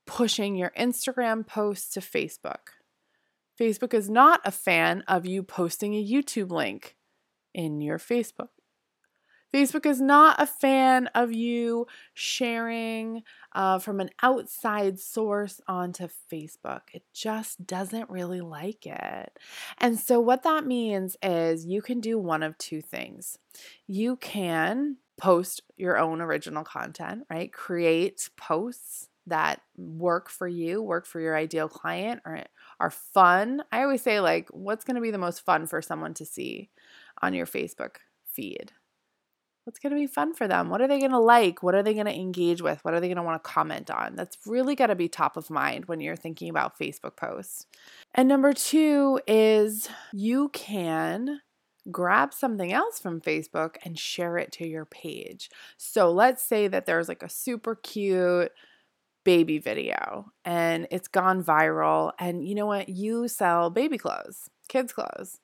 pushing 0.06 0.56
your 0.56 0.72
Instagram 0.78 1.46
posts 1.46 1.92
to 1.94 2.00
Facebook. 2.00 2.74
Facebook 3.58 3.94
is 3.94 4.10
not 4.10 4.40
a 4.44 4.50
fan 4.50 5.02
of 5.06 5.26
you 5.26 5.42
posting 5.42 5.94
a 5.94 6.04
YouTube 6.04 6.50
link 6.50 6.96
in 7.54 7.80
your 7.80 7.98
Facebook. 7.98 8.48
Facebook 9.54 9.86
is 9.86 10.00
not 10.00 10.42
a 10.42 10.46
fan 10.46 11.06
of 11.14 11.32
you 11.32 11.86
sharing 12.12 13.22
uh, 13.52 13.78
from 13.78 14.00
an 14.00 14.10
outside 14.20 14.98
source 14.98 15.60
onto 15.68 16.08
Facebook. 16.32 16.80
It 16.92 17.04
just 17.14 17.64
doesn't 17.64 18.10
really 18.10 18.40
like 18.40 18.84
it. 18.84 19.38
And 19.78 19.96
so, 19.96 20.18
what 20.18 20.42
that 20.42 20.66
means 20.66 21.16
is 21.22 21.66
you 21.66 21.82
can 21.82 22.00
do 22.00 22.18
one 22.18 22.42
of 22.42 22.58
two 22.58 22.80
things. 22.80 23.38
You 23.86 24.16
can 24.16 24.96
post 25.16 25.62
your 25.76 25.98
own 25.98 26.20
original 26.20 26.64
content, 26.64 27.24
right? 27.30 27.52
Create 27.52 28.28
posts 28.36 29.08
that 29.26 29.60
work 29.76 30.28
for 30.28 30.46
you, 30.46 30.82
work 30.82 31.06
for 31.06 31.20
your 31.20 31.36
ideal 31.36 31.68
client, 31.68 32.20
or 32.26 32.42
are 32.80 32.90
fun. 32.90 33.62
I 33.72 33.82
always 33.82 34.02
say, 34.02 34.20
like, 34.20 34.48
what's 34.50 34.84
going 34.84 34.96
to 34.96 35.00
be 35.00 35.10
the 35.10 35.18
most 35.18 35.44
fun 35.44 35.66
for 35.66 35.80
someone 35.80 36.14
to 36.14 36.26
see 36.26 36.70
on 37.22 37.32
your 37.32 37.46
Facebook 37.46 37.96
feed? 38.26 38.72
What's 39.64 39.78
going 39.78 39.94
to 39.94 39.98
be 39.98 40.06
fun 40.06 40.34
for 40.34 40.46
them? 40.46 40.68
What 40.68 40.82
are 40.82 40.88
they 40.88 40.98
going 40.98 41.12
to 41.12 41.18
like? 41.18 41.62
What 41.62 41.74
are 41.74 41.82
they 41.82 41.94
going 41.94 42.04
to 42.04 42.14
engage 42.14 42.60
with? 42.60 42.84
What 42.84 42.92
are 42.92 43.00
they 43.00 43.08
going 43.08 43.16
to 43.16 43.22
want 43.22 43.42
to 43.42 43.48
comment 43.48 43.90
on? 43.90 44.14
That's 44.14 44.36
really 44.44 44.74
got 44.74 44.88
to 44.88 44.94
be 44.94 45.08
top 45.08 45.38
of 45.38 45.48
mind 45.48 45.86
when 45.86 46.00
you're 46.00 46.16
thinking 46.16 46.50
about 46.50 46.78
Facebook 46.78 47.16
posts. 47.16 47.64
And 48.14 48.28
number 48.28 48.52
two 48.52 49.20
is 49.26 49.88
you 50.12 50.50
can 50.50 51.40
grab 51.90 52.32
something 52.32 52.72
else 52.72 52.98
from 52.98 53.20
Facebook 53.20 53.76
and 53.84 53.98
share 53.98 54.38
it 54.38 54.52
to 54.52 54.66
your 54.66 54.84
page. 54.84 55.50
So 55.76 56.10
let's 56.10 56.42
say 56.42 56.68
that 56.68 56.86
there's 56.86 57.08
like 57.08 57.22
a 57.22 57.28
super 57.28 57.74
cute, 57.76 58.52
baby 59.24 59.58
video 59.58 60.26
and 60.44 60.86
it's 60.90 61.08
gone 61.08 61.42
viral. 61.42 62.12
And 62.18 62.46
you 62.46 62.54
know 62.54 62.66
what? 62.66 62.88
You 62.88 63.26
sell 63.28 63.70
baby 63.70 63.98
clothes, 63.98 64.50
kids' 64.68 64.92
clothes. 64.92 65.40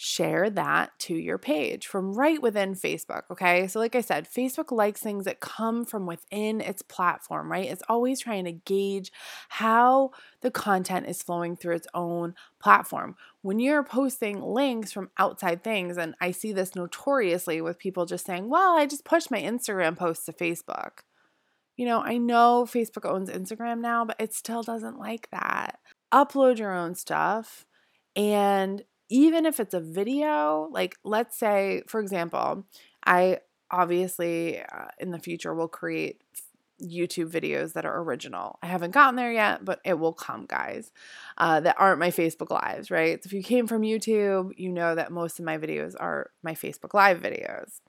Share 0.00 0.48
that 0.50 0.96
to 1.00 1.14
your 1.16 1.38
page 1.38 1.88
from 1.88 2.12
right 2.12 2.40
within 2.40 2.74
Facebook. 2.74 3.22
Okay. 3.32 3.66
So, 3.66 3.80
like 3.80 3.96
I 3.96 4.00
said, 4.00 4.28
Facebook 4.30 4.70
likes 4.70 5.00
things 5.00 5.24
that 5.24 5.40
come 5.40 5.84
from 5.84 6.06
within 6.06 6.60
its 6.60 6.82
platform, 6.82 7.50
right? 7.50 7.68
It's 7.68 7.82
always 7.88 8.20
trying 8.20 8.44
to 8.44 8.52
gauge 8.52 9.10
how 9.48 10.12
the 10.40 10.52
content 10.52 11.08
is 11.08 11.20
flowing 11.22 11.56
through 11.56 11.74
its 11.74 11.88
own 11.94 12.34
platform. 12.60 13.16
When 13.42 13.58
you're 13.58 13.82
posting 13.82 14.40
links 14.40 14.92
from 14.92 15.10
outside 15.18 15.64
things, 15.64 15.96
and 15.96 16.14
I 16.20 16.30
see 16.30 16.52
this 16.52 16.76
notoriously 16.76 17.60
with 17.60 17.78
people 17.78 18.06
just 18.06 18.24
saying, 18.24 18.48
well, 18.48 18.78
I 18.78 18.86
just 18.86 19.04
pushed 19.04 19.32
my 19.32 19.42
Instagram 19.42 19.96
post 19.96 20.26
to 20.26 20.32
Facebook 20.32 21.00
you 21.78 21.86
know, 21.86 22.02
I 22.02 22.18
know 22.18 22.66
Facebook 22.68 23.08
owns 23.08 23.30
Instagram 23.30 23.80
now, 23.80 24.04
but 24.04 24.16
it 24.18 24.34
still 24.34 24.64
doesn't 24.64 24.98
like 24.98 25.30
that. 25.30 25.78
Upload 26.12 26.58
your 26.58 26.72
own 26.72 26.96
stuff. 26.96 27.64
And 28.16 28.82
even 29.08 29.46
if 29.46 29.60
it's 29.60 29.74
a 29.74 29.80
video, 29.80 30.68
like 30.70 30.96
let's 31.04 31.38
say, 31.38 31.82
for 31.86 32.00
example, 32.00 32.64
I 33.04 33.38
obviously 33.70 34.60
uh, 34.60 34.88
in 34.98 35.10
the 35.10 35.18
future 35.18 35.54
will 35.54 35.68
create 35.68 36.22
YouTube 36.82 37.30
videos 37.30 37.72
that 37.72 37.84
are 37.84 38.02
original. 38.02 38.58
I 38.62 38.66
haven't 38.66 38.92
gotten 38.92 39.16
there 39.16 39.32
yet, 39.32 39.64
but 39.64 39.80
it 39.84 39.98
will 39.98 40.12
come, 40.12 40.46
guys, 40.46 40.92
uh, 41.36 41.60
that 41.60 41.76
aren't 41.78 41.98
my 41.98 42.10
Facebook 42.10 42.50
Lives, 42.50 42.90
right? 42.90 43.22
So 43.22 43.26
if 43.26 43.32
you 43.32 43.42
came 43.42 43.66
from 43.66 43.82
YouTube, 43.82 44.52
you 44.56 44.70
know 44.70 44.94
that 44.94 45.10
most 45.10 45.38
of 45.38 45.44
my 45.44 45.58
videos 45.58 45.94
are 45.98 46.30
my 46.42 46.54
Facebook 46.54 46.94
Live 46.94 47.20
videos. 47.20 47.80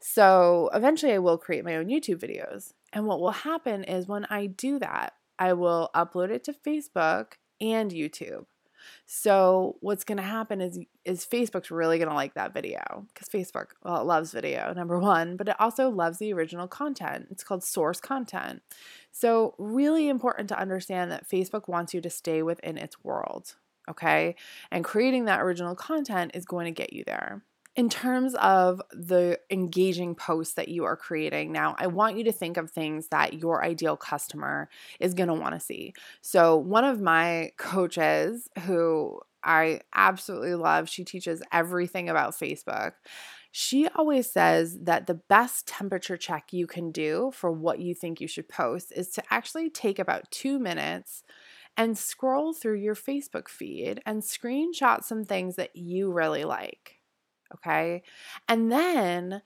So 0.00 0.70
eventually 0.72 1.12
I 1.12 1.18
will 1.18 1.38
create 1.38 1.64
my 1.64 1.76
own 1.76 1.86
YouTube 1.86 2.20
videos. 2.20 2.72
And 2.92 3.06
what 3.06 3.20
will 3.20 3.32
happen 3.32 3.84
is 3.84 4.08
when 4.08 4.24
I 4.26 4.46
do 4.46 4.78
that, 4.78 5.14
I 5.38 5.52
will 5.52 5.90
upload 5.94 6.30
it 6.30 6.44
to 6.44 6.52
Facebook 6.52 7.32
and 7.60 7.90
YouTube. 7.90 8.46
So 9.06 9.76
what's 9.80 10.04
going 10.04 10.18
to 10.18 10.22
happen 10.22 10.60
is 10.60 10.78
is 11.04 11.26
Facebook's 11.26 11.70
really 11.70 11.98
going 11.98 12.08
to 12.08 12.14
like 12.14 12.34
that 12.34 12.52
video 12.52 13.06
because 13.12 13.28
Facebook 13.28 13.68
well 13.82 14.04
loves 14.04 14.32
video 14.32 14.72
number 14.74 14.98
1, 14.98 15.36
but 15.36 15.48
it 15.48 15.56
also 15.58 15.88
loves 15.88 16.18
the 16.18 16.32
original 16.32 16.68
content. 16.68 17.28
It's 17.30 17.44
called 17.44 17.64
source 17.64 18.00
content. 18.00 18.62
So 19.10 19.54
really 19.58 20.08
important 20.08 20.48
to 20.50 20.58
understand 20.58 21.10
that 21.10 21.28
Facebook 21.28 21.68
wants 21.68 21.94
you 21.94 22.00
to 22.00 22.10
stay 22.10 22.42
within 22.42 22.76
its 22.76 23.02
world, 23.02 23.56
okay? 23.88 24.36
And 24.70 24.84
creating 24.84 25.24
that 25.24 25.40
original 25.40 25.74
content 25.74 26.32
is 26.34 26.44
going 26.44 26.66
to 26.66 26.70
get 26.70 26.92
you 26.92 27.04
there 27.06 27.42
in 27.78 27.88
terms 27.88 28.34
of 28.34 28.82
the 28.90 29.38
engaging 29.50 30.16
posts 30.16 30.54
that 30.54 30.66
you 30.66 30.84
are 30.84 30.96
creating 30.96 31.52
now, 31.52 31.76
I 31.78 31.86
want 31.86 32.18
you 32.18 32.24
to 32.24 32.32
think 32.32 32.56
of 32.56 32.72
things 32.72 33.06
that 33.12 33.34
your 33.34 33.64
ideal 33.64 33.96
customer 33.96 34.68
is 34.98 35.14
going 35.14 35.28
to 35.28 35.34
want 35.34 35.54
to 35.54 35.60
see. 35.60 35.94
So, 36.20 36.56
one 36.56 36.84
of 36.84 37.00
my 37.00 37.52
coaches 37.56 38.48
who 38.64 39.20
I 39.44 39.82
absolutely 39.94 40.56
love, 40.56 40.88
she 40.88 41.04
teaches 41.04 41.40
everything 41.52 42.08
about 42.08 42.32
Facebook. 42.32 42.94
She 43.52 43.86
always 43.94 44.28
says 44.28 44.76
that 44.82 45.06
the 45.06 45.14
best 45.14 45.68
temperature 45.68 46.16
check 46.16 46.52
you 46.52 46.66
can 46.66 46.90
do 46.90 47.30
for 47.32 47.52
what 47.52 47.78
you 47.78 47.94
think 47.94 48.20
you 48.20 48.26
should 48.26 48.48
post 48.48 48.92
is 48.96 49.10
to 49.10 49.22
actually 49.30 49.70
take 49.70 50.00
about 50.00 50.28
two 50.32 50.58
minutes 50.58 51.22
and 51.76 51.96
scroll 51.96 52.52
through 52.52 52.78
your 52.80 52.96
Facebook 52.96 53.48
feed 53.48 54.02
and 54.04 54.22
screenshot 54.22 55.04
some 55.04 55.24
things 55.24 55.54
that 55.54 55.76
you 55.76 56.10
really 56.10 56.44
like. 56.44 56.97
Okay. 57.54 58.02
And 58.48 58.70
then 58.70 59.42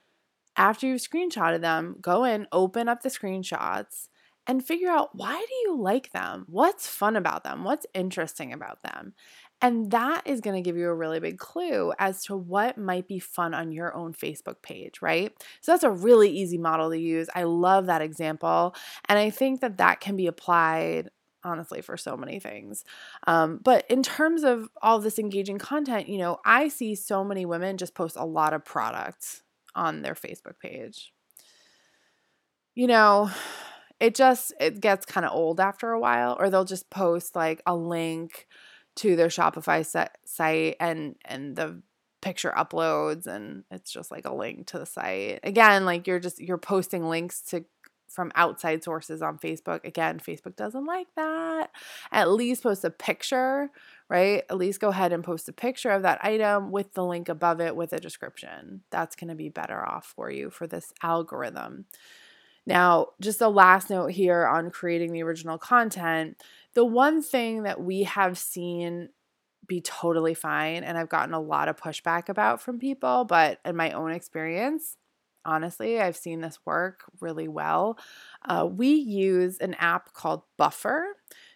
after 0.55 0.87
you've 0.87 1.01
screenshotted 1.01 1.61
them, 1.61 1.95
go 2.01 2.23
in, 2.23 2.47
open 2.51 2.87
up 2.87 3.01
the 3.01 3.09
screenshots, 3.09 4.07
and 4.45 4.65
figure 4.65 4.89
out 4.89 5.15
why 5.15 5.37
do 5.37 5.55
you 5.63 5.77
like 5.79 6.11
them? 6.11 6.45
What's 6.47 6.87
fun 6.87 7.15
about 7.15 7.43
them? 7.43 7.63
What's 7.63 7.85
interesting 7.93 8.51
about 8.51 8.83
them? 8.83 9.13
And 9.61 9.91
that 9.91 10.23
is 10.27 10.41
going 10.41 10.61
to 10.61 10.67
give 10.67 10.75
you 10.75 10.89
a 10.89 10.93
really 10.93 11.21
big 11.21 11.37
clue 11.37 11.93
as 11.97 12.25
to 12.25 12.35
what 12.35 12.77
might 12.77 13.07
be 13.07 13.19
fun 13.19 13.53
on 13.53 13.71
your 13.71 13.95
own 13.95 14.13
Facebook 14.13 14.61
page, 14.61 15.01
right? 15.01 15.31
So 15.61 15.71
that's 15.71 15.85
a 15.85 15.89
really 15.89 16.29
easy 16.29 16.57
model 16.57 16.89
to 16.89 16.99
use. 16.99 17.29
I 17.33 17.43
love 17.43 17.85
that 17.85 18.01
example. 18.01 18.75
And 19.07 19.17
I 19.17 19.29
think 19.29 19.61
that 19.61 19.77
that 19.77 20.01
can 20.01 20.17
be 20.17 20.27
applied 20.27 21.09
honestly 21.43 21.81
for 21.81 21.97
so 21.97 22.15
many 22.15 22.39
things. 22.39 22.83
Um, 23.27 23.59
but 23.63 23.85
in 23.89 24.03
terms 24.03 24.43
of 24.43 24.69
all 24.81 24.99
this 24.99 25.19
engaging 25.19 25.57
content, 25.57 26.07
you 26.07 26.17
know, 26.17 26.39
I 26.45 26.67
see 26.67 26.95
so 26.95 27.23
many 27.23 27.45
women 27.45 27.77
just 27.77 27.95
post 27.95 28.15
a 28.17 28.25
lot 28.25 28.53
of 28.53 28.65
products 28.65 29.43
on 29.75 30.01
their 30.01 30.15
Facebook 30.15 30.59
page. 30.61 31.13
You 32.75 32.87
know, 32.87 33.29
it 33.99 34.15
just 34.15 34.53
it 34.59 34.79
gets 34.79 35.05
kind 35.05 35.25
of 35.25 35.33
old 35.33 35.59
after 35.59 35.91
a 35.91 35.99
while 35.99 36.35
or 36.39 36.49
they'll 36.49 36.65
just 36.65 36.89
post 36.89 37.35
like 37.35 37.61
a 37.65 37.75
link 37.75 38.47
to 38.95 39.15
their 39.15 39.27
Shopify 39.27 39.85
set, 39.85 40.17
site 40.25 40.75
and 40.79 41.15
and 41.25 41.55
the 41.55 41.81
picture 42.21 42.53
uploads 42.55 43.27
and 43.27 43.65
it's 43.69 43.91
just 43.91 44.09
like 44.09 44.25
a 44.25 44.33
link 44.33 44.65
to 44.67 44.79
the 44.79 44.85
site. 44.85 45.39
Again, 45.43 45.85
like 45.85 46.07
you're 46.07 46.19
just 46.19 46.39
you're 46.39 46.57
posting 46.57 47.07
links 47.07 47.41
to 47.49 47.65
from 48.13 48.31
outside 48.35 48.83
sources 48.83 49.21
on 49.21 49.39
Facebook. 49.39 49.83
Again, 49.83 50.19
Facebook 50.19 50.55
doesn't 50.55 50.85
like 50.85 51.07
that. 51.15 51.71
At 52.11 52.31
least 52.31 52.63
post 52.63 52.85
a 52.85 52.89
picture, 52.89 53.69
right? 54.09 54.43
At 54.49 54.57
least 54.57 54.79
go 54.79 54.89
ahead 54.89 55.11
and 55.11 55.23
post 55.23 55.49
a 55.49 55.53
picture 55.53 55.89
of 55.89 56.03
that 56.03 56.23
item 56.23 56.71
with 56.71 56.93
the 56.93 57.03
link 57.03 57.27
above 57.27 57.59
it 57.59 57.75
with 57.75 57.91
a 57.91 57.99
description. 57.99 58.81
That's 58.91 59.15
going 59.15 59.29
to 59.29 59.35
be 59.35 59.49
better 59.49 59.83
off 59.83 60.13
for 60.15 60.29
you 60.29 60.49
for 60.49 60.67
this 60.67 60.93
algorithm. 61.01 61.85
Now, 62.65 63.07
just 63.19 63.41
a 63.41 63.49
last 63.49 63.89
note 63.89 64.11
here 64.11 64.45
on 64.45 64.71
creating 64.71 65.11
the 65.11 65.23
original 65.23 65.57
content. 65.57 66.37
The 66.75 66.85
one 66.85 67.21
thing 67.21 67.63
that 67.63 67.81
we 67.81 68.03
have 68.03 68.37
seen 68.37 69.09
be 69.67 69.81
totally 69.81 70.33
fine, 70.33 70.83
and 70.83 70.97
I've 70.97 71.09
gotten 71.09 71.33
a 71.33 71.39
lot 71.39 71.67
of 71.67 71.77
pushback 71.77 72.29
about 72.29 72.61
from 72.61 72.79
people, 72.79 73.25
but 73.25 73.59
in 73.65 73.75
my 73.75 73.91
own 73.91 74.11
experience, 74.11 74.97
honestly. 75.45 75.99
I've 75.99 76.17
seen 76.17 76.41
this 76.41 76.59
work 76.65 77.03
really 77.19 77.47
well. 77.47 77.97
Uh, 78.47 78.67
we 78.69 78.89
use 78.89 79.57
an 79.59 79.73
app 79.75 80.13
called 80.13 80.43
Buffer 80.57 81.15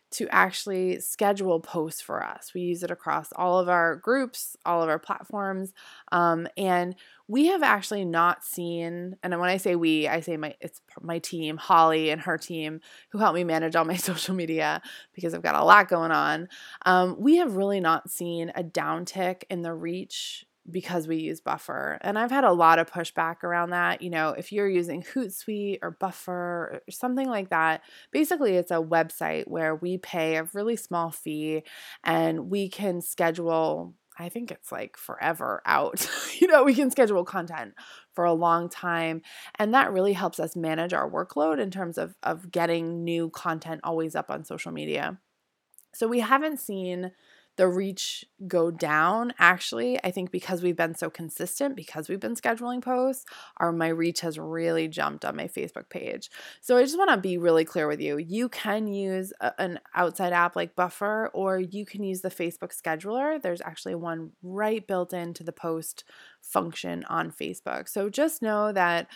to 0.10 0.28
actually 0.30 1.00
schedule 1.00 1.60
posts 1.60 2.02
for 2.02 2.24
us. 2.24 2.54
We 2.54 2.62
use 2.62 2.82
it 2.82 2.92
across 2.92 3.34
all 3.36 3.60
of 3.60 3.68
our 3.68 3.98
groups, 3.98 4.56
all 4.66 4.82
of 4.82 4.90
our 4.90 5.00
platforms, 5.00 5.74
um, 6.12 6.48
and 6.56 6.96
we 7.28 7.48
have 7.48 7.62
actually 7.62 8.06
not 8.06 8.44
seen. 8.46 9.18
And 9.22 9.38
when 9.38 9.50
I 9.50 9.58
say 9.58 9.76
we, 9.76 10.08
I 10.08 10.22
say 10.22 10.38
my 10.38 10.56
it's 10.62 10.80
my 11.02 11.20
team, 11.20 11.58
Holly 11.58 12.10
and 12.10 12.22
her 12.22 12.38
team, 12.38 12.80
who 13.10 13.18
help 13.18 13.36
me 13.36 13.44
manage 13.44 13.76
all 13.76 13.84
my 13.84 13.96
social 13.98 14.34
media 14.34 14.82
because 15.14 15.34
I've 15.34 15.44
got 15.44 15.56
a 15.56 15.66
lot 15.66 15.90
going 15.90 16.12
on. 16.12 16.48
Um, 16.86 17.18
we 17.20 17.38
have 17.38 17.58
really 17.58 17.82
not 17.82 18.10
seen 18.10 18.52
a 18.56 18.64
downtick 18.64 19.44
in 19.50 19.62
the 19.62 19.74
reach 19.74 20.46
because 20.70 21.08
we 21.08 21.18
use 21.18 21.40
Buffer. 21.42 21.98
And 22.02 22.20
I've 22.20 22.32
had 22.32 22.44
a 22.44 22.52
lot 22.52 22.80
of 22.80 22.92
pushback 22.92 23.44
around 23.44 23.70
that. 23.72 24.02
You 24.02 24.10
know, 24.10 24.30
if 24.30 24.52
you're 24.52 24.70
using 24.70 25.04
Hootsuite 25.04 25.80
or 25.82 25.92
Buffer 25.92 26.34
or 26.34 26.82
something 26.90 27.28
like 27.28 27.50
that, 27.50 27.82
basically 28.12 28.56
it's 28.56 28.72
a 28.72 28.76
website 28.76 29.48
where 29.48 29.76
we 29.76 29.98
pay 29.98 30.36
a 30.36 30.48
really 30.54 30.76
small 30.76 31.12
fee 31.12 31.64
and 32.04 32.50
we 32.50 32.70
can 32.70 33.02
schedule. 33.02 33.94
I 34.20 34.30
think 34.30 34.52
it's 34.52 34.72
like 34.72 34.98
forever 34.98 35.62
out. 35.66 36.10
you 36.42 36.48
know, 36.48 36.64
we 36.64 36.74
can 36.74 36.92
schedule 36.92 37.24
content 37.24 37.74
for 38.14 38.26
a 38.26 38.34
long 38.34 38.68
time. 38.68 39.22
And 39.60 39.74
that 39.74 39.94
really 39.94 40.14
helps 40.14 40.40
us 40.40 40.56
manage 40.56 40.92
our 40.92 41.10
workload 41.10 41.60
in 41.60 41.72
terms 41.72 41.98
of, 41.98 42.16
of 42.24 42.52
getting 42.52 43.04
new 43.04 43.30
content 43.30 43.82
always 43.84 44.16
up 44.16 44.32
on 44.32 44.44
social 44.44 44.72
media. 44.72 45.20
So 45.94 46.08
we 46.08 46.20
haven't 46.20 46.60
seen 46.60 47.12
the 47.58 47.68
reach 47.68 48.24
go 48.48 48.72
down 48.72 49.34
actually 49.40 50.00
i 50.04 50.12
think 50.12 50.32
because 50.32 50.62
we've 50.62 50.76
been 50.76 50.96
so 50.96 51.10
consistent 51.10 51.76
because 51.76 52.08
we've 52.08 52.20
been 52.20 52.36
scheduling 52.36 52.82
posts 52.82 53.26
our 53.58 53.72
my 53.72 53.88
reach 53.88 54.22
has 54.22 54.40
really 54.40 54.88
jumped 54.88 55.26
on 55.26 55.36
my 55.36 55.48
facebook 55.48 55.90
page. 55.90 56.30
So 56.62 56.78
i 56.78 56.84
just 56.84 56.98
want 56.98 57.10
to 57.10 57.18
be 57.18 57.38
really 57.38 57.66
clear 57.66 57.88
with 57.88 58.00
you 58.00 58.18
you 58.18 58.50
can 58.50 58.88
use 58.88 59.34
a, 59.42 59.60
an 59.60 59.80
outside 59.96 60.34
app 60.34 60.56
like 60.56 60.76
buffer 60.76 61.30
or 61.34 61.60
you 61.60 61.86
can 61.86 62.04
use 62.04 62.22
the 62.22 62.30
facebook 62.30 62.76
scheduler. 62.76 63.42
There's 63.42 63.62
actually 63.62 63.96
one 63.96 64.32
right 64.42 64.86
built 64.86 65.14
into 65.14 65.44
the 65.44 65.52
post 65.52 66.04
function 66.42 67.04
on 67.06 67.32
facebook. 67.32 67.90
So 67.90 68.10
just 68.10 68.42
know 68.42 68.72
that 68.72 69.08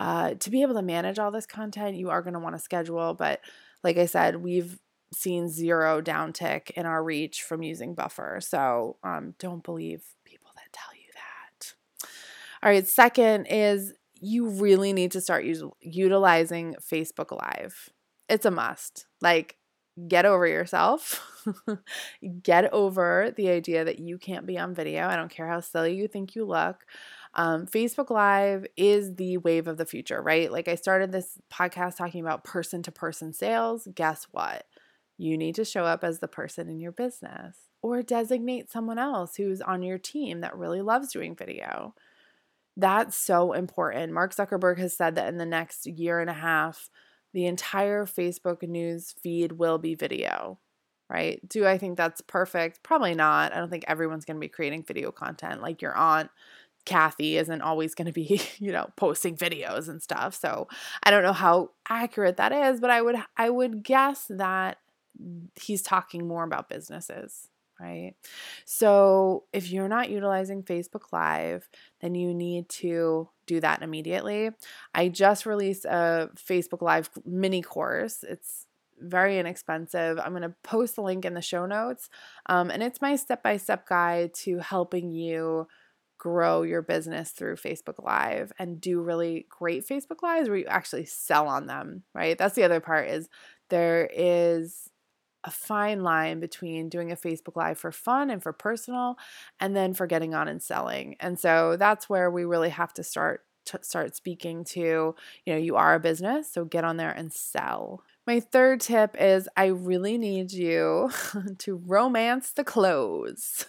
uh, 0.00 0.34
to 0.34 0.50
be 0.50 0.62
able 0.62 0.74
to 0.74 0.82
manage 0.82 1.18
all 1.18 1.30
this 1.30 1.46
content 1.46 1.96
you 1.96 2.10
are 2.10 2.22
going 2.22 2.34
to 2.34 2.40
want 2.40 2.54
to 2.54 2.60
schedule 2.60 3.14
but 3.14 3.40
like 3.82 3.98
i 3.98 4.06
said 4.06 4.36
we've 4.36 4.78
seen 5.12 5.48
zero 5.48 6.00
downtick 6.00 6.70
in 6.70 6.86
our 6.86 7.02
reach 7.02 7.42
from 7.42 7.62
using 7.62 7.94
buffer. 7.94 8.38
So 8.40 8.96
um, 9.02 9.34
don't 9.38 9.62
believe 9.62 10.04
people 10.24 10.50
that 10.56 10.72
tell 10.72 10.94
you 10.94 11.10
that. 11.14 11.74
All 12.62 12.70
right, 12.70 12.86
second 12.86 13.46
is 13.46 13.92
you 14.20 14.48
really 14.48 14.92
need 14.92 15.12
to 15.12 15.20
start 15.20 15.44
us- 15.44 15.62
utilizing 15.80 16.74
Facebook 16.80 17.30
Live. 17.30 17.90
It's 18.28 18.46
a 18.46 18.50
must. 18.50 19.06
Like, 19.20 19.56
get 20.06 20.26
over 20.26 20.46
yourself. 20.46 21.24
get 22.42 22.72
over 22.72 23.32
the 23.36 23.48
idea 23.48 23.84
that 23.84 23.98
you 23.98 24.18
can't 24.18 24.46
be 24.46 24.58
on 24.58 24.74
video. 24.74 25.06
I 25.06 25.16
don't 25.16 25.30
care 25.30 25.48
how 25.48 25.60
silly 25.60 25.94
you 25.94 26.06
think 26.06 26.34
you 26.34 26.44
look. 26.44 26.84
Um, 27.34 27.66
Facebook 27.66 28.10
Live 28.10 28.66
is 28.76 29.16
the 29.16 29.38
wave 29.38 29.68
of 29.68 29.76
the 29.76 29.86
future, 29.86 30.20
right? 30.22 30.50
Like 30.50 30.68
I 30.68 30.74
started 30.76 31.12
this 31.12 31.38
podcast 31.52 31.96
talking 31.96 32.20
about 32.20 32.44
person 32.44 32.82
to 32.84 32.92
person 32.92 33.32
sales. 33.32 33.88
Guess 33.94 34.28
what? 34.30 34.66
You 35.18 35.36
need 35.36 35.56
to 35.56 35.64
show 35.64 35.84
up 35.84 36.04
as 36.04 36.20
the 36.20 36.28
person 36.28 36.68
in 36.68 36.78
your 36.78 36.92
business 36.92 37.56
or 37.82 38.02
designate 38.02 38.70
someone 38.70 38.98
else 38.98 39.36
who's 39.36 39.60
on 39.60 39.82
your 39.82 39.98
team 39.98 40.40
that 40.40 40.56
really 40.56 40.80
loves 40.80 41.12
doing 41.12 41.34
video. 41.34 41.94
That's 42.76 43.16
so 43.16 43.52
important. 43.52 44.12
Mark 44.12 44.34
Zuckerberg 44.34 44.78
has 44.78 44.96
said 44.96 45.16
that 45.16 45.28
in 45.28 45.36
the 45.36 45.44
next 45.44 45.86
year 45.86 46.20
and 46.20 46.30
a 46.30 46.34
half, 46.34 46.88
the 47.34 47.46
entire 47.46 48.06
Facebook 48.06 48.62
news 48.62 49.12
feed 49.20 49.52
will 49.52 49.78
be 49.78 49.96
video, 49.96 50.60
right? 51.10 51.46
Do 51.48 51.66
I 51.66 51.78
think 51.78 51.96
that's 51.96 52.20
perfect? 52.20 52.84
Probably 52.84 53.14
not. 53.14 53.52
I 53.52 53.58
don't 53.58 53.70
think 53.70 53.84
everyone's 53.88 54.24
going 54.24 54.36
to 54.36 54.40
be 54.40 54.48
creating 54.48 54.84
video 54.84 55.10
content. 55.10 55.60
Like 55.60 55.82
your 55.82 55.96
aunt 55.96 56.30
Kathy 56.84 57.36
isn't 57.36 57.60
always 57.60 57.94
going 57.94 58.06
to 58.06 58.12
be, 58.12 58.40
you 58.58 58.72
know, 58.72 58.88
posting 58.96 59.36
videos 59.36 59.88
and 59.88 60.02
stuff. 60.02 60.34
So, 60.34 60.68
I 61.02 61.10
don't 61.10 61.22
know 61.22 61.32
how 61.34 61.72
accurate 61.88 62.38
that 62.38 62.52
is, 62.52 62.80
but 62.80 62.90
I 62.90 63.02
would 63.02 63.16
I 63.36 63.50
would 63.50 63.82
guess 63.82 64.26
that 64.30 64.78
he's 65.60 65.82
talking 65.82 66.26
more 66.26 66.44
about 66.44 66.68
businesses, 66.68 67.48
right? 67.80 68.14
So 68.64 69.44
if 69.52 69.70
you're 69.70 69.88
not 69.88 70.10
utilizing 70.10 70.62
Facebook 70.62 71.12
Live, 71.12 71.68
then 72.00 72.14
you 72.14 72.34
need 72.34 72.68
to 72.70 73.28
do 73.46 73.60
that 73.60 73.82
immediately. 73.82 74.50
I 74.94 75.08
just 75.08 75.46
released 75.46 75.84
a 75.84 76.30
Facebook 76.36 76.82
Live 76.82 77.10
mini 77.24 77.62
course. 77.62 78.24
It's 78.28 78.66
very 79.00 79.38
inexpensive. 79.38 80.18
I'm 80.18 80.32
going 80.32 80.42
to 80.42 80.54
post 80.62 80.96
the 80.96 81.02
link 81.02 81.24
in 81.24 81.34
the 81.34 81.42
show 81.42 81.66
notes. 81.66 82.08
Um, 82.46 82.70
and 82.70 82.82
it's 82.82 83.00
my 83.00 83.16
step 83.16 83.42
by 83.42 83.56
step 83.56 83.88
guide 83.88 84.34
to 84.34 84.58
helping 84.58 85.12
you 85.12 85.68
grow 86.18 86.62
your 86.62 86.82
business 86.82 87.30
through 87.30 87.54
Facebook 87.56 88.02
Live 88.02 88.52
and 88.58 88.80
do 88.80 89.00
really 89.00 89.46
great 89.48 89.86
Facebook 89.86 90.22
Lives 90.22 90.48
where 90.48 90.58
you 90.58 90.66
actually 90.66 91.04
sell 91.04 91.46
on 91.46 91.66
them, 91.66 92.02
right? 92.12 92.36
That's 92.36 92.56
the 92.56 92.64
other 92.64 92.80
part 92.80 93.08
is 93.08 93.28
there 93.70 94.10
is 94.12 94.90
a 95.44 95.50
fine 95.50 96.02
line 96.02 96.40
between 96.40 96.88
doing 96.88 97.12
a 97.12 97.16
Facebook 97.16 97.56
Live 97.56 97.78
for 97.78 97.92
fun 97.92 98.30
and 98.30 98.42
for 98.42 98.52
personal 98.52 99.16
and 99.60 99.74
then 99.76 99.94
for 99.94 100.06
getting 100.06 100.34
on 100.34 100.48
and 100.48 100.62
selling. 100.62 101.16
And 101.20 101.38
so 101.38 101.76
that's 101.76 102.08
where 102.08 102.30
we 102.30 102.44
really 102.44 102.70
have 102.70 102.92
to 102.94 103.04
start 103.04 103.44
to 103.66 103.78
start 103.82 104.16
speaking 104.16 104.64
to, 104.64 105.14
you 105.44 105.52
know, 105.52 105.58
you 105.58 105.76
are 105.76 105.94
a 105.94 106.00
business, 106.00 106.50
so 106.50 106.64
get 106.64 106.84
on 106.84 106.96
there 106.96 107.10
and 107.10 107.32
sell. 107.32 108.02
My 108.26 108.40
third 108.40 108.80
tip 108.80 109.14
is 109.18 109.48
I 109.56 109.66
really 109.66 110.18
need 110.18 110.52
you 110.52 111.10
to 111.58 111.76
romance 111.86 112.52
the 112.52 112.64
clothes. 112.64 113.66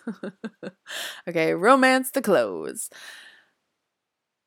okay, 1.27 1.53
romance 1.53 2.11
the 2.11 2.21
clothes. 2.21 2.89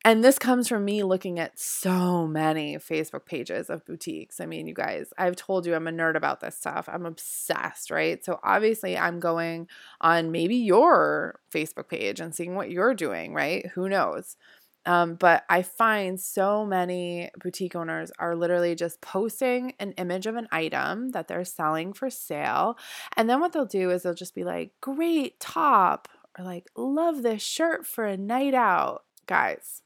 And 0.05 0.25
this 0.25 0.37
comes 0.37 0.67
from 0.67 0.85
me 0.85 1.05
looking 1.05 1.39
at 1.39 1.61
so 1.61 2.27
many 2.27 2.77
Facebook 2.77 3.25
pages 3.25 3.71
of 3.71 3.87
boutiques. 3.87 4.41
I 4.41 4.47
mean, 4.47 4.67
you 4.67 4.75
guys, 4.75 5.13
I've 5.17 5.37
told 5.37 5.65
you 5.65 5.77
I'm 5.77 5.87
a 5.87 5.93
nerd 5.93 6.17
about 6.17 6.41
this 6.41 6.57
stuff. 6.57 6.89
I'm 6.93 7.07
obsessed, 7.07 7.91
right? 7.91 8.25
So 8.25 8.41
obviously, 8.43 8.99
I'm 8.99 9.21
going 9.21 9.69
on 10.01 10.33
maybe 10.33 10.57
your 10.57 11.39
Facebook 11.55 11.89
page 11.89 12.19
and 12.19 12.35
seeing 12.35 12.57
what 12.57 12.71
you're 12.71 12.95
doing, 12.95 13.33
right? 13.33 13.67
Who 13.75 13.89
knows? 13.89 14.37
Um, 14.85 15.15
but 15.15 15.45
I 15.49 15.63
find 15.63 16.19
so 16.21 16.67
many 16.67 17.31
boutique 17.41 17.77
owners 17.77 18.11
are 18.19 18.35
literally 18.35 18.75
just 18.75 19.01
posting 19.01 19.75
an 19.79 19.93
image 19.93 20.27
of 20.27 20.35
an 20.35 20.49
item 20.51 21.11
that 21.11 21.29
they're 21.29 21.45
selling 21.45 21.93
for 21.93 22.11
sale. 22.11 22.77
And 23.17 23.31
then 23.31 23.39
what 23.39 23.53
they'll 23.53 23.65
do 23.65 23.91
is 23.91 24.03
they'll 24.03 24.15
just 24.15 24.35
be 24.35 24.43
like, 24.43 24.73
great 24.81 25.39
top, 25.39 26.09
or 26.37 26.45
like, 26.45 26.69
love 26.77 27.23
this 27.23 27.43
shirt 27.43 27.87
for 27.87 28.05
a 28.05 28.17
night 28.17 28.55
out. 28.55 29.05
Guys, 29.27 29.83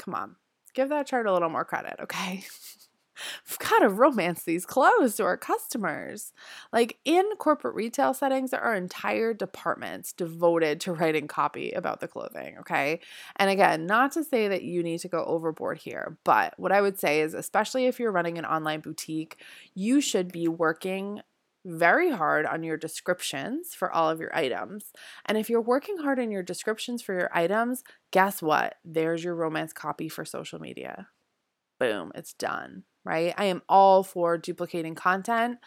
come 0.00 0.14
on, 0.14 0.36
give 0.74 0.88
that 0.88 1.06
chart 1.06 1.26
a 1.26 1.32
little 1.32 1.50
more 1.50 1.64
credit, 1.64 1.96
okay? 2.00 2.44
We've 3.48 3.58
got 3.58 3.80
to 3.80 3.90
romance 3.90 4.44
these 4.44 4.64
clothes 4.64 5.16
to 5.16 5.24
our 5.24 5.36
customers. 5.36 6.32
Like 6.72 6.98
in 7.04 7.24
corporate 7.38 7.74
retail 7.74 8.14
settings, 8.14 8.50
there 8.50 8.62
are 8.62 8.74
entire 8.74 9.34
departments 9.34 10.14
devoted 10.14 10.80
to 10.82 10.92
writing 10.92 11.28
copy 11.28 11.72
about 11.72 12.00
the 12.00 12.08
clothing. 12.08 12.56
Okay. 12.60 13.00
And 13.36 13.50
again, 13.50 13.86
not 13.86 14.12
to 14.12 14.24
say 14.24 14.48
that 14.48 14.62
you 14.62 14.82
need 14.82 15.00
to 15.00 15.08
go 15.08 15.24
overboard 15.24 15.78
here, 15.78 16.16
but 16.24 16.54
what 16.58 16.72
I 16.72 16.80
would 16.80 16.98
say 16.98 17.20
is, 17.20 17.34
especially 17.34 17.86
if 17.86 18.00
you're 18.00 18.12
running 18.12 18.38
an 18.38 18.46
online 18.46 18.80
boutique, 18.80 19.36
you 19.74 20.00
should 20.00 20.32
be 20.32 20.48
working 20.48 21.20
very 21.64 22.10
hard 22.10 22.46
on 22.46 22.62
your 22.62 22.76
descriptions 22.76 23.74
for 23.74 23.90
all 23.90 24.08
of 24.08 24.20
your 24.20 24.34
items. 24.36 24.92
And 25.26 25.36
if 25.36 25.50
you're 25.50 25.60
working 25.60 25.98
hard 25.98 26.18
on 26.18 26.30
your 26.30 26.42
descriptions 26.42 27.02
for 27.02 27.14
your 27.14 27.30
items, 27.32 27.82
guess 28.10 28.40
what? 28.40 28.76
There's 28.84 29.22
your 29.22 29.34
romance 29.34 29.72
copy 29.72 30.08
for 30.08 30.24
social 30.24 30.58
media. 30.58 31.08
Boom, 31.78 32.12
it's 32.14 32.32
done 32.34 32.84
right? 33.04 33.34
I 33.36 33.46
am 33.46 33.62
all 33.68 34.02
for 34.02 34.38
duplicating 34.38 34.94
content 34.94 35.58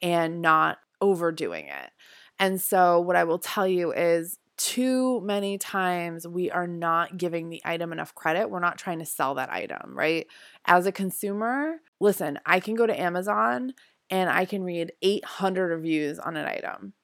and 0.00 0.40
not 0.40 0.78
overdoing 1.00 1.66
it. 1.66 1.90
And 2.38 2.60
so, 2.60 3.00
what 3.00 3.16
I 3.16 3.24
will 3.24 3.38
tell 3.38 3.66
you 3.66 3.92
is 3.92 4.38
too 4.56 5.20
many 5.20 5.56
times 5.56 6.26
we 6.26 6.50
are 6.50 6.66
not 6.66 7.16
giving 7.16 7.48
the 7.48 7.62
item 7.64 7.92
enough 7.92 8.14
credit. 8.14 8.50
We're 8.50 8.58
not 8.58 8.78
trying 8.78 8.98
to 8.98 9.06
sell 9.06 9.34
that 9.36 9.52
item, 9.52 9.96
right? 9.96 10.26
As 10.64 10.86
a 10.86 10.92
consumer, 10.92 11.76
listen, 12.00 12.38
I 12.44 12.58
can 12.58 12.74
go 12.74 12.86
to 12.86 13.00
Amazon 13.00 13.74
and 14.10 14.30
I 14.30 14.44
can 14.44 14.62
read 14.64 14.92
800 15.02 15.68
reviews 15.68 16.18
on 16.18 16.36
an 16.36 16.46
item. 16.46 16.94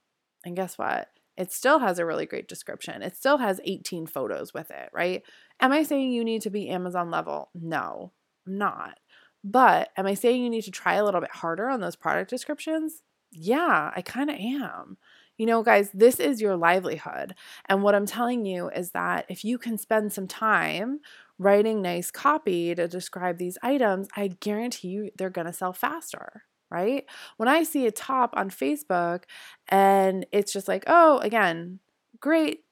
And 0.45 0.57
guess 0.57 0.79
what? 0.79 1.09
It 1.37 1.53
still 1.53 1.81
has 1.81 1.99
a 1.99 2.07
really 2.07 2.27
great 2.27 2.49
description. 2.49 3.03
It 3.03 3.17
still 3.17 3.39
has 3.39 3.61
18 3.65 4.07
photos 4.07 4.55
with 4.55 4.71
it, 4.71 4.91
right? 4.93 5.23
Am 5.61 5.73
I 5.73 5.83
saying 5.83 6.13
you 6.13 6.25
need 6.25 6.43
to 6.43 6.51
be 6.51 6.69
Amazon 6.69 7.11
level? 7.11 7.51
No, 7.55 8.13
I'm 8.47 8.59
not. 8.59 8.99
But 9.43 9.91
am 9.97 10.07
I 10.07 10.15
saying 10.15 10.43
you 10.43 10.51
need 10.51 10.65
to 10.65 10.71
try 10.71 10.95
a 10.95 11.05
little 11.05 11.21
bit 11.21 11.33
harder 11.33 11.69
on 11.69 11.81
those 11.81 11.97
product 11.97 12.31
descriptions? 12.31 13.03
Yeah, 13.33 13.91
I 13.95 14.01
kind 14.01 14.31
of 14.31 14.37
am. 14.37 14.97
You 15.37 15.47
know, 15.47 15.65
guys, 15.65 15.91
this 15.93 16.21
is 16.21 16.41
your 16.41 16.57
livelihood. 16.57 17.35
And 17.69 17.83
what 17.83 17.97
I'm 17.97 18.07
telling 18.07 18.47
you 18.47 18.69
is 18.69 18.93
that 18.93 19.27
if 19.29 19.45
you 19.45 19.59
can 19.59 19.77
spend 19.77 20.13
some 20.13 20.29
time 20.29 21.01
writing 21.39 21.83
nice 21.83 22.13
copy 22.13 22.75
to 22.75 22.87
describe 22.87 23.39
these 23.39 23.59
items, 23.61 24.07
I 24.17 24.29
guarantee 24.29 24.89
you 24.89 25.11
they're 25.19 25.31
going 25.31 25.49
to 25.49 25.53
sell 25.53 25.73
faster, 25.73 26.45
right? 26.71 27.05
When 27.37 27.49
I 27.49 27.63
see 27.63 27.87
a 27.87 27.93
top 27.93 28.35
on 28.37 28.51
Facebook 28.51 29.25
and 29.69 30.27
it's 30.33 30.53
just 30.53 30.69
like, 30.69 30.85
oh, 30.87 31.19
again, 31.19 31.81
great, 32.21 32.65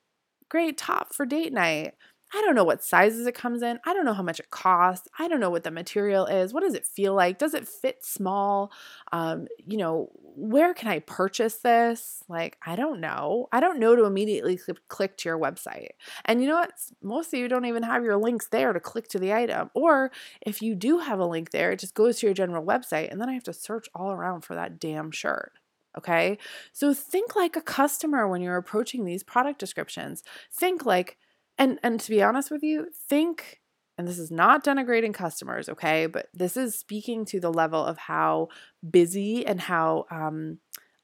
great 0.49 0.79
top 0.79 1.15
for 1.15 1.27
date 1.27 1.53
night. 1.53 1.95
I 2.35 2.41
don't 2.41 2.55
know 2.55 2.65
what 2.65 2.83
sizes 2.83 3.27
it 3.27 3.35
comes 3.35 3.63
in. 3.63 3.79
I 3.85 3.93
don't 3.93 4.07
know 4.07 4.15
how 4.15 4.23
much 4.23 4.41
it 4.41 4.51
costs. 4.51 5.09
I 5.19 5.29
don't 5.29 5.41
know 5.41 5.51
what 5.51 5.65
the 5.65 5.71
material 5.71 6.25
is. 6.27 6.55
What 6.55 6.63
does 6.63 6.75
it 6.75 6.87
feel 6.87 7.15
like? 7.15 7.39
Does 7.39 7.53
it 7.53 7.69
fit 7.69 8.05
small? 8.05 8.73
Um, 9.13 9.49
you 9.59 9.77
know, 9.77 10.11
where 10.35 10.73
can 10.73 10.89
I 10.89 11.01
purchase 11.01 11.57
this? 11.57 12.25
Like, 12.29 12.57
I 12.65 12.75
don't 12.75 13.01
know. 13.01 13.49
I 13.53 13.61
don't 13.61 13.79
know 13.79 13.95
to 13.95 14.05
immediately 14.05 14.57
cl- 14.57 14.79
click 14.89 15.19
to 15.19 15.29
your 15.29 15.39
website. 15.39 15.91
And 16.25 16.41
you 16.41 16.49
know 16.49 16.57
what? 16.57 16.73
Most 17.03 17.35
of 17.35 17.39
you 17.39 17.49
don't 17.49 17.67
even 17.67 17.83
have 17.83 18.03
your 18.03 18.17
links 18.17 18.49
there 18.49 18.73
to 18.73 18.81
click 18.81 19.09
to 19.09 19.19
the 19.19 19.35
item. 19.35 19.71
Or 19.75 20.11
if 20.41 20.63
you 20.63 20.75
do 20.75 21.01
have 21.01 21.19
a 21.19 21.27
link 21.27 21.51
there, 21.51 21.73
it 21.73 21.81
just 21.81 21.95
goes 21.95 22.19
to 22.21 22.27
your 22.27 22.35
general 22.35 22.65
website. 22.65 23.11
And 23.13 23.21
then 23.21 23.29
I 23.29 23.35
have 23.35 23.45
to 23.45 23.53
search 23.53 23.89
all 23.95 24.11
around 24.11 24.43
for 24.43 24.55
that 24.55 24.79
damn 24.79 25.11
shirt. 25.11 25.53
Okay. 25.99 26.39
So 26.73 26.95
think 26.95 27.37
like 27.37 27.57
a 27.57 27.61
customer 27.61 28.27
when 28.27 28.41
you're 28.41 28.57
approaching 28.57 29.05
these 29.05 29.23
product 29.23 29.59
descriptions. 29.59 30.23
Think 30.51 30.87
like, 30.87 31.19
and 31.59 31.79
and 31.83 32.01
to 32.01 32.11
be 32.11 32.23
honest 32.23 32.51
with 32.51 32.63
you, 32.63 32.89
think 33.09 33.61
and 33.99 34.09
this 34.09 34.19
is 34.19 34.31
not 34.31 34.65
denigrating 34.65 35.13
customers, 35.13 35.69
okay, 35.69 36.07
but 36.07 36.29
this 36.33 36.57
is 36.57 36.75
speaking 36.75 37.25
to 37.27 37.39
the 37.39 37.53
level 37.53 37.85
of 37.85 37.99
how 37.99 38.49
busy 38.89 39.47
and 39.47 39.61
how 39.61 40.07
um, 40.11 40.59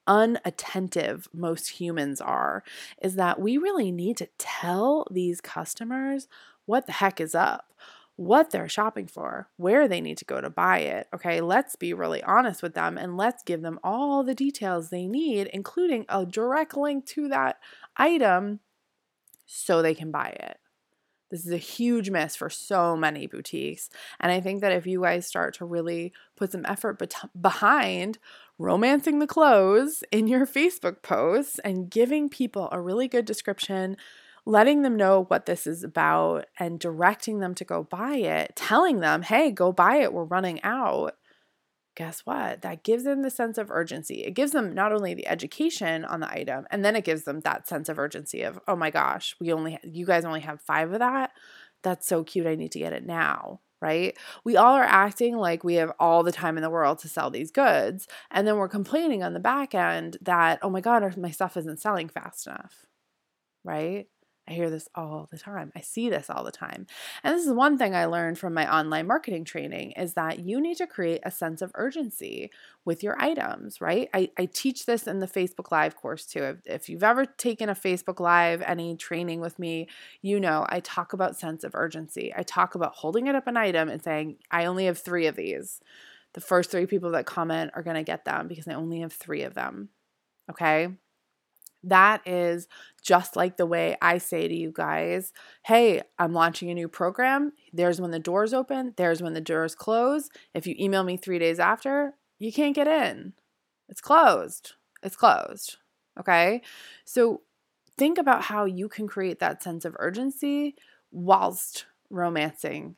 unattentive 0.06 1.28
most 1.32 1.68
humans 1.68 2.20
are, 2.20 2.64
is 3.02 3.14
that 3.16 3.40
we 3.40 3.58
really 3.58 3.92
need 3.92 4.16
to 4.16 4.28
tell 4.38 5.06
these 5.10 5.40
customers 5.40 6.28
what 6.64 6.86
the 6.86 6.92
heck 6.92 7.20
is 7.20 7.34
up, 7.34 7.72
what 8.16 8.50
they're 8.50 8.68
shopping 8.68 9.06
for, 9.06 9.48
where 9.58 9.86
they 9.86 10.00
need 10.00 10.18
to 10.18 10.24
go 10.24 10.40
to 10.40 10.50
buy 10.50 10.78
it. 10.78 11.06
Okay, 11.14 11.40
let's 11.40 11.76
be 11.76 11.92
really 11.92 12.22
honest 12.22 12.62
with 12.62 12.74
them 12.74 12.96
and 12.96 13.16
let's 13.16 13.42
give 13.42 13.60
them 13.60 13.78
all 13.84 14.24
the 14.24 14.34
details 14.34 14.88
they 14.88 15.06
need, 15.06 15.46
including 15.48 16.06
a 16.08 16.24
direct 16.24 16.76
link 16.76 17.04
to 17.06 17.28
that 17.28 17.58
item 17.96 18.60
so 19.48 19.82
they 19.82 19.94
can 19.94 20.12
buy 20.12 20.28
it. 20.28 20.58
This 21.30 21.44
is 21.44 21.52
a 21.52 21.58
huge 21.58 22.10
miss 22.10 22.36
for 22.36 22.48
so 22.48 22.96
many 22.96 23.26
boutiques. 23.26 23.90
And 24.20 24.30
I 24.30 24.40
think 24.40 24.60
that 24.60 24.72
if 24.72 24.86
you 24.86 25.02
guys 25.02 25.26
start 25.26 25.54
to 25.54 25.64
really 25.64 26.12
put 26.36 26.52
some 26.52 26.64
effort 26.66 27.02
behind 27.38 28.18
romancing 28.58 29.18
the 29.18 29.26
clothes 29.26 30.02
in 30.10 30.26
your 30.26 30.46
Facebook 30.46 31.02
posts 31.02 31.58
and 31.60 31.90
giving 31.90 32.28
people 32.28 32.68
a 32.72 32.80
really 32.80 33.08
good 33.08 33.24
description, 33.24 33.96
letting 34.46 34.82
them 34.82 34.96
know 34.96 35.24
what 35.24 35.46
this 35.46 35.66
is 35.66 35.84
about 35.84 36.46
and 36.58 36.80
directing 36.80 37.40
them 37.40 37.54
to 37.54 37.64
go 37.64 37.82
buy 37.84 38.16
it, 38.16 38.52
telling 38.56 39.00
them, 39.00 39.22
hey, 39.22 39.50
go 39.50 39.70
buy 39.70 39.96
it, 39.96 40.12
we're 40.12 40.24
running 40.24 40.62
out 40.62 41.16
guess 41.98 42.20
what? 42.20 42.62
That 42.62 42.84
gives 42.84 43.02
them 43.02 43.22
the 43.22 43.30
sense 43.30 43.58
of 43.58 43.72
urgency. 43.72 44.22
It 44.22 44.30
gives 44.30 44.52
them 44.52 44.72
not 44.72 44.92
only 44.92 45.14
the 45.14 45.26
education 45.26 46.04
on 46.04 46.20
the 46.20 46.30
item, 46.30 46.64
and 46.70 46.84
then 46.84 46.94
it 46.94 47.04
gives 47.04 47.24
them 47.24 47.40
that 47.40 47.66
sense 47.66 47.88
of 47.88 47.98
urgency 47.98 48.42
of, 48.42 48.60
oh 48.68 48.76
my 48.76 48.90
gosh, 48.90 49.34
we 49.40 49.52
only, 49.52 49.80
you 49.82 50.06
guys 50.06 50.24
only 50.24 50.40
have 50.40 50.60
five 50.60 50.92
of 50.92 51.00
that. 51.00 51.32
That's 51.82 52.06
so 52.06 52.22
cute. 52.22 52.46
I 52.46 52.54
need 52.54 52.70
to 52.72 52.78
get 52.78 52.92
it 52.92 53.04
now. 53.04 53.60
Right? 53.80 54.16
We 54.44 54.56
all 54.56 54.74
are 54.74 54.84
acting 54.84 55.36
like 55.36 55.64
we 55.64 55.74
have 55.74 55.92
all 55.98 56.22
the 56.22 56.32
time 56.32 56.56
in 56.56 56.62
the 56.62 56.70
world 56.70 57.00
to 57.00 57.08
sell 57.08 57.30
these 57.30 57.50
goods. 57.50 58.06
And 58.30 58.46
then 58.46 58.56
we're 58.56 58.68
complaining 58.68 59.24
on 59.24 59.34
the 59.34 59.40
back 59.40 59.74
end 59.74 60.18
that, 60.22 60.60
oh 60.62 60.70
my 60.70 60.80
God, 60.80 61.16
my 61.16 61.30
stuff 61.30 61.56
isn't 61.56 61.80
selling 61.80 62.08
fast 62.08 62.46
enough. 62.46 62.86
Right? 63.64 64.06
I 64.48 64.52
hear 64.52 64.70
this 64.70 64.88
all 64.94 65.28
the 65.30 65.38
time. 65.38 65.72
I 65.76 65.80
see 65.80 66.08
this 66.08 66.30
all 66.30 66.42
the 66.42 66.50
time. 66.50 66.86
And 67.22 67.36
this 67.36 67.46
is 67.46 67.52
one 67.52 67.76
thing 67.76 67.94
I 67.94 68.06
learned 68.06 68.38
from 68.38 68.54
my 68.54 68.72
online 68.72 69.06
marketing 69.06 69.44
training 69.44 69.92
is 69.92 70.14
that 70.14 70.38
you 70.38 70.60
need 70.60 70.78
to 70.78 70.86
create 70.86 71.20
a 71.24 71.30
sense 71.30 71.60
of 71.60 71.70
urgency 71.74 72.50
with 72.84 73.02
your 73.02 73.20
items, 73.22 73.80
right? 73.80 74.08
I, 74.14 74.30
I 74.38 74.46
teach 74.46 74.86
this 74.86 75.06
in 75.06 75.18
the 75.18 75.26
Facebook 75.26 75.70
Live 75.70 75.96
course 75.96 76.24
too. 76.24 76.44
If, 76.44 76.56
if 76.64 76.88
you've 76.88 77.04
ever 77.04 77.26
taken 77.26 77.68
a 77.68 77.74
Facebook 77.74 78.20
Live, 78.20 78.62
any 78.62 78.96
training 78.96 79.40
with 79.40 79.58
me, 79.58 79.88
you 80.22 80.40
know 80.40 80.64
I 80.68 80.80
talk 80.80 81.12
about 81.12 81.36
sense 81.36 81.62
of 81.62 81.74
urgency. 81.74 82.32
I 82.34 82.42
talk 82.42 82.74
about 82.74 82.94
holding 82.94 83.26
it 83.26 83.34
up 83.34 83.46
an 83.46 83.56
item 83.58 83.88
and 83.90 84.02
saying, 84.02 84.36
I 84.50 84.64
only 84.64 84.86
have 84.86 84.98
three 84.98 85.26
of 85.26 85.36
these. 85.36 85.80
The 86.32 86.40
first 86.40 86.70
three 86.70 86.86
people 86.86 87.10
that 87.10 87.26
comment 87.26 87.72
are 87.74 87.82
going 87.82 87.96
to 87.96 88.02
get 88.02 88.24
them 88.24 88.48
because 88.48 88.68
I 88.68 88.74
only 88.74 89.00
have 89.00 89.12
three 89.12 89.42
of 89.42 89.54
them. 89.54 89.90
Okay. 90.50 90.88
That 91.88 92.26
is 92.26 92.68
just 93.02 93.36
like 93.36 93.56
the 93.56 93.66
way 93.66 93.96
I 94.02 94.18
say 94.18 94.48
to 94.48 94.54
you 94.54 94.72
guys, 94.72 95.32
hey, 95.64 96.02
I'm 96.18 96.32
launching 96.32 96.70
a 96.70 96.74
new 96.74 96.88
program. 96.88 97.52
There's 97.72 98.00
when 98.00 98.10
the 98.10 98.18
doors 98.18 98.52
open, 98.52 98.94
there's 98.96 99.22
when 99.22 99.34
the 99.34 99.40
doors 99.40 99.74
close. 99.74 100.28
If 100.54 100.66
you 100.66 100.74
email 100.78 101.04
me 101.04 101.16
three 101.16 101.38
days 101.38 101.58
after, 101.58 102.14
you 102.38 102.52
can't 102.52 102.74
get 102.74 102.86
in. 102.86 103.34
It's 103.88 104.00
closed. 104.00 104.72
It's 105.02 105.16
closed. 105.16 105.76
Okay. 106.18 106.62
So 107.04 107.42
think 107.96 108.18
about 108.18 108.42
how 108.44 108.64
you 108.64 108.88
can 108.88 109.06
create 109.06 109.40
that 109.40 109.62
sense 109.62 109.84
of 109.84 109.96
urgency 109.98 110.76
whilst 111.10 111.86
romancing 112.10 112.96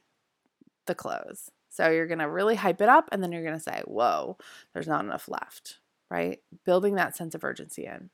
the 0.86 0.94
clothes. 0.94 1.50
So 1.68 1.88
you're 1.88 2.06
going 2.06 2.18
to 2.18 2.28
really 2.28 2.56
hype 2.56 2.80
it 2.80 2.88
up 2.88 3.08
and 3.12 3.22
then 3.22 3.32
you're 3.32 3.44
going 3.44 3.54
to 3.54 3.60
say, 3.60 3.82
whoa, 3.86 4.36
there's 4.74 4.88
not 4.88 5.04
enough 5.04 5.28
left, 5.28 5.78
right? 6.10 6.38
Building 6.66 6.96
that 6.96 7.16
sense 7.16 7.34
of 7.34 7.44
urgency 7.44 7.86
in. 7.86 8.10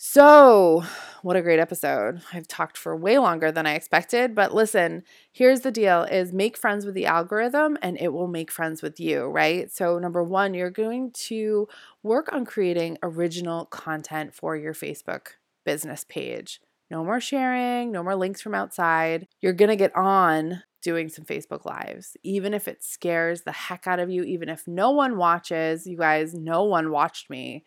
So, 0.00 0.84
what 1.22 1.34
a 1.34 1.42
great 1.42 1.58
episode. 1.58 2.22
I've 2.32 2.46
talked 2.46 2.78
for 2.78 2.94
way 2.94 3.18
longer 3.18 3.50
than 3.50 3.66
I 3.66 3.74
expected, 3.74 4.32
but 4.32 4.54
listen, 4.54 5.02
here's 5.32 5.62
the 5.62 5.72
deal 5.72 6.04
is 6.04 6.32
make 6.32 6.56
friends 6.56 6.86
with 6.86 6.94
the 6.94 7.06
algorithm 7.06 7.76
and 7.82 7.98
it 7.98 8.12
will 8.12 8.28
make 8.28 8.52
friends 8.52 8.80
with 8.80 9.00
you, 9.00 9.24
right? 9.24 9.72
So, 9.72 9.98
number 9.98 10.22
1, 10.22 10.54
you're 10.54 10.70
going 10.70 11.10
to 11.26 11.66
work 12.04 12.32
on 12.32 12.44
creating 12.44 12.98
original 13.02 13.64
content 13.64 14.36
for 14.36 14.56
your 14.56 14.72
Facebook 14.72 15.30
business 15.66 16.04
page. 16.08 16.60
No 16.92 17.02
more 17.02 17.20
sharing, 17.20 17.90
no 17.90 18.04
more 18.04 18.14
links 18.14 18.40
from 18.40 18.54
outside. 18.54 19.26
You're 19.40 19.52
going 19.52 19.70
to 19.70 19.74
get 19.74 19.96
on 19.96 20.62
doing 20.80 21.08
some 21.08 21.24
Facebook 21.24 21.64
Lives, 21.64 22.16
even 22.22 22.54
if 22.54 22.68
it 22.68 22.84
scares 22.84 23.42
the 23.42 23.50
heck 23.50 23.88
out 23.88 23.98
of 23.98 24.10
you, 24.10 24.22
even 24.22 24.48
if 24.48 24.68
no 24.68 24.92
one 24.92 25.16
watches. 25.16 25.88
You 25.88 25.96
guys, 25.96 26.34
no 26.34 26.62
one 26.62 26.92
watched 26.92 27.28
me 27.28 27.64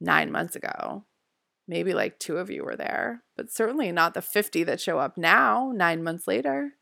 nine 0.00 0.30
months 0.30 0.54
ago 0.54 1.02
maybe 1.68 1.92
like 1.92 2.18
two 2.18 2.38
of 2.38 2.50
you 2.50 2.64
were 2.64 2.76
there, 2.76 3.22
but 3.36 3.52
certainly 3.52 3.92
not 3.92 4.14
the 4.14 4.22
50 4.22 4.64
that 4.64 4.80
show 4.80 4.98
up 4.98 5.18
now, 5.18 5.70
nine 5.74 6.02
months 6.02 6.26
later. 6.26 6.72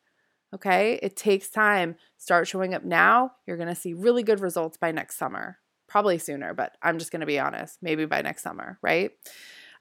Okay, 0.54 0.98
it 1.02 1.16
takes 1.16 1.50
time. 1.50 1.96
Start 2.16 2.46
showing 2.46 2.72
up 2.72 2.84
now. 2.84 3.32
You're 3.46 3.56
to 3.68 3.74
see 3.74 3.92
really 3.92 4.22
good 4.22 4.40
results 4.40 4.76
by 4.76 4.92
next 4.92 5.18
summer. 5.18 5.58
Probably 5.88 6.18
sooner, 6.18 6.54
but 6.54 6.76
I'm 6.82 6.98
just 6.98 7.10
to 7.20 7.26
be 7.26 7.38
honest, 7.38 7.78
maybe 7.82 8.06
by 8.06 8.22
next 8.22 8.42
summer, 8.42 8.78
right? 8.80 9.10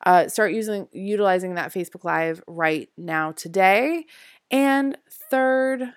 Uh, 0.06 0.28
start 0.28 0.52
using 0.52 0.88
utilizing 0.92 1.56
that 1.56 1.74
Facebook 1.74 2.04
Live 2.04 2.42
right 2.48 2.90
now 2.98 3.32
today. 3.32 4.06
And 4.52 4.98
third, 5.32 5.94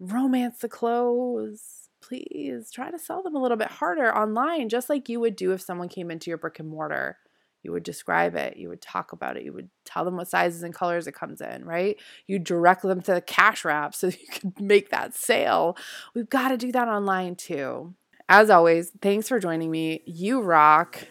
romance 0.00 0.60
the 0.60 0.68
clothes. 0.68 1.88
Please 2.00 2.70
try 2.72 2.90
to 2.90 2.98
sell 2.98 3.22
them 3.22 3.36
a 3.36 3.42
little 3.42 3.56
bit 3.56 3.68
harder 3.68 4.16
online, 4.16 4.68
just 4.68 4.88
like 4.88 5.08
you 5.08 5.20
would 5.20 5.36
do 5.36 5.52
if 5.52 5.60
someone 5.60 5.88
came 5.88 6.10
into 6.10 6.30
your 6.30 6.38
brick 6.38 6.58
and 6.58 6.68
mortar 6.68 7.18
you 7.62 7.72
would 7.72 7.82
describe 7.82 8.34
it 8.34 8.56
you 8.56 8.68
would 8.68 8.80
talk 8.80 9.12
about 9.12 9.36
it 9.36 9.42
you 9.42 9.52
would 9.52 9.68
tell 9.84 10.04
them 10.04 10.16
what 10.16 10.28
sizes 10.28 10.62
and 10.62 10.74
colors 10.74 11.06
it 11.06 11.14
comes 11.14 11.40
in 11.40 11.64
right 11.64 11.96
you 12.26 12.38
direct 12.38 12.82
them 12.82 13.00
to 13.00 13.14
the 13.14 13.20
cash 13.20 13.64
wrap 13.64 13.94
so 13.94 14.06
you 14.08 14.26
can 14.30 14.52
make 14.60 14.90
that 14.90 15.14
sale 15.14 15.76
we've 16.14 16.30
got 16.30 16.48
to 16.48 16.56
do 16.56 16.72
that 16.72 16.88
online 16.88 17.34
too 17.34 17.94
as 18.28 18.50
always 18.50 18.90
thanks 19.00 19.28
for 19.28 19.38
joining 19.38 19.70
me 19.70 20.02
you 20.06 20.40
rock 20.40 21.06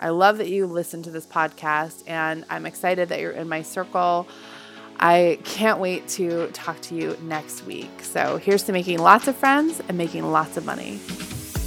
i 0.00 0.08
love 0.08 0.38
that 0.38 0.48
you 0.48 0.66
listen 0.66 1.02
to 1.02 1.10
this 1.10 1.26
podcast 1.26 2.02
and 2.06 2.44
i'm 2.50 2.66
excited 2.66 3.08
that 3.08 3.20
you're 3.20 3.32
in 3.32 3.48
my 3.48 3.62
circle 3.62 4.26
I 4.98 5.38
can't 5.44 5.78
wait 5.78 6.08
to 6.08 6.48
talk 6.54 6.80
to 6.80 6.94
you 6.94 7.18
next 7.20 7.66
week. 7.66 7.90
So, 8.02 8.38
here's 8.38 8.62
to 8.62 8.72
making 8.72 8.98
lots 8.98 9.28
of 9.28 9.36
friends 9.36 9.82
and 9.88 9.98
making 9.98 10.24
lots 10.32 10.56
of 10.56 10.64
money. 10.64 10.98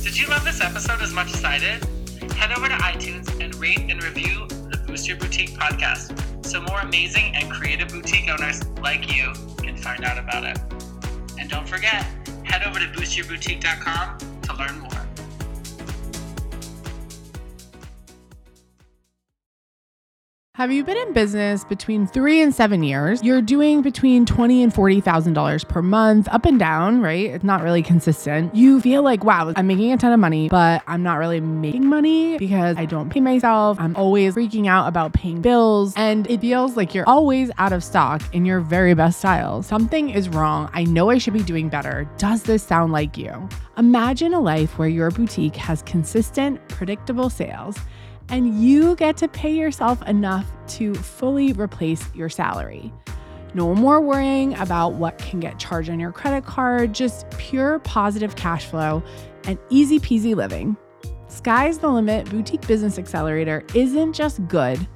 Did 0.01 0.17
you 0.17 0.25
love 0.25 0.43
this 0.43 0.61
episode 0.61 0.99
as 1.03 1.13
much 1.13 1.31
as 1.35 1.43
I 1.43 1.59
did? 1.59 1.87
head 2.39 2.57
over 2.57 2.69
to 2.69 2.75
iTunes 2.75 3.38
rate 3.59 3.79
and 3.89 4.01
review 4.01 4.47
the 4.47 4.81
Boost 4.87 5.07
Your 5.07 5.17
Boutique 5.17 5.51
podcast 5.51 6.45
so 6.45 6.61
more 6.61 6.79
amazing 6.79 7.35
and 7.35 7.51
creative 7.51 7.89
boutique 7.89 8.29
owners 8.29 8.65
like 8.81 9.13
you 9.13 9.33
can 9.57 9.75
find 9.75 10.03
out 10.03 10.17
about 10.17 10.45
it. 10.45 10.57
And 11.37 11.49
don't 11.49 11.67
forget, 11.67 12.05
head 12.43 12.63
over 12.65 12.79
to 12.79 12.85
boostyourboutique.com 12.87 14.17
to 14.43 14.53
learn 14.55 14.79
more. 14.79 14.98
Have 20.59 20.73
you 20.73 20.83
been 20.83 20.97
in 20.97 21.13
business 21.13 21.63
between 21.63 22.05
three 22.05 22.41
and 22.41 22.53
seven 22.53 22.83
years? 22.83 23.23
You're 23.23 23.41
doing 23.41 23.81
between 23.81 24.25
twenty 24.25 24.61
and 24.61 24.73
forty 24.73 24.99
thousand 24.99 25.31
dollars 25.31 25.63
per 25.63 25.81
month, 25.81 26.27
up 26.33 26.43
and 26.43 26.59
down, 26.59 26.99
right? 26.99 27.27
It's 27.27 27.45
not 27.45 27.63
really 27.63 27.81
consistent. 27.81 28.53
You 28.53 28.81
feel 28.81 29.01
like, 29.01 29.23
wow, 29.23 29.53
I'm 29.55 29.67
making 29.67 29.93
a 29.93 29.97
ton 29.97 30.11
of 30.11 30.19
money, 30.19 30.49
but 30.49 30.83
I'm 30.85 31.01
not 31.01 31.15
really 31.15 31.39
making 31.39 31.85
money 31.85 32.37
because 32.37 32.75
I 32.75 32.83
don't 32.83 33.09
pay 33.09 33.21
myself. 33.21 33.79
I'm 33.79 33.95
always 33.95 34.35
freaking 34.35 34.67
out 34.67 34.89
about 34.89 35.13
paying 35.13 35.39
bills, 35.39 35.93
and 35.95 36.29
it 36.29 36.41
feels 36.41 36.75
like 36.75 36.93
you're 36.93 37.07
always 37.07 37.49
out 37.57 37.71
of 37.71 37.81
stock 37.81 38.21
in 38.35 38.43
your 38.43 38.59
very 38.59 38.93
best 38.93 39.19
style. 39.19 39.63
Something 39.63 40.09
is 40.09 40.27
wrong. 40.27 40.69
I 40.73 40.83
know 40.83 41.09
I 41.09 41.19
should 41.19 41.35
be 41.35 41.41
doing 41.41 41.69
better. 41.69 42.05
Does 42.17 42.43
this 42.43 42.63
sound 42.63 42.91
like 42.91 43.17
you? 43.17 43.47
Imagine 43.77 44.33
a 44.33 44.41
life 44.41 44.77
where 44.77 44.89
your 44.89 45.09
boutique 45.09 45.55
has 45.55 45.83
consistent, 45.83 46.59
predictable 46.67 47.29
sales 47.29 47.77
and 48.29 48.61
you 48.61 48.95
get 48.95 49.17
to 49.17 49.27
pay 49.27 49.53
yourself 49.53 50.01
enough 50.07 50.45
to 50.67 50.93
fully 50.95 51.53
replace 51.53 52.03
your 52.13 52.29
salary. 52.29 52.93
No 53.53 53.73
more 53.73 53.99
worrying 53.99 54.55
about 54.55 54.93
what 54.93 55.17
can 55.17 55.39
get 55.39 55.57
charged 55.57 55.89
on 55.89 55.99
your 55.99 56.11
credit 56.11 56.45
card, 56.45 56.93
just 56.93 57.29
pure 57.31 57.79
positive 57.79 58.35
cash 58.35 58.65
flow 58.65 59.01
and 59.45 59.57
easy 59.69 59.99
peasy 59.99 60.35
living. 60.35 60.77
Sky's 61.27 61.79
the 61.79 61.89
Limit 61.89 62.29
Boutique 62.29 62.65
Business 62.67 62.99
Accelerator 62.99 63.63
isn't 63.73 64.13
just 64.13 64.45
good 64.47 64.87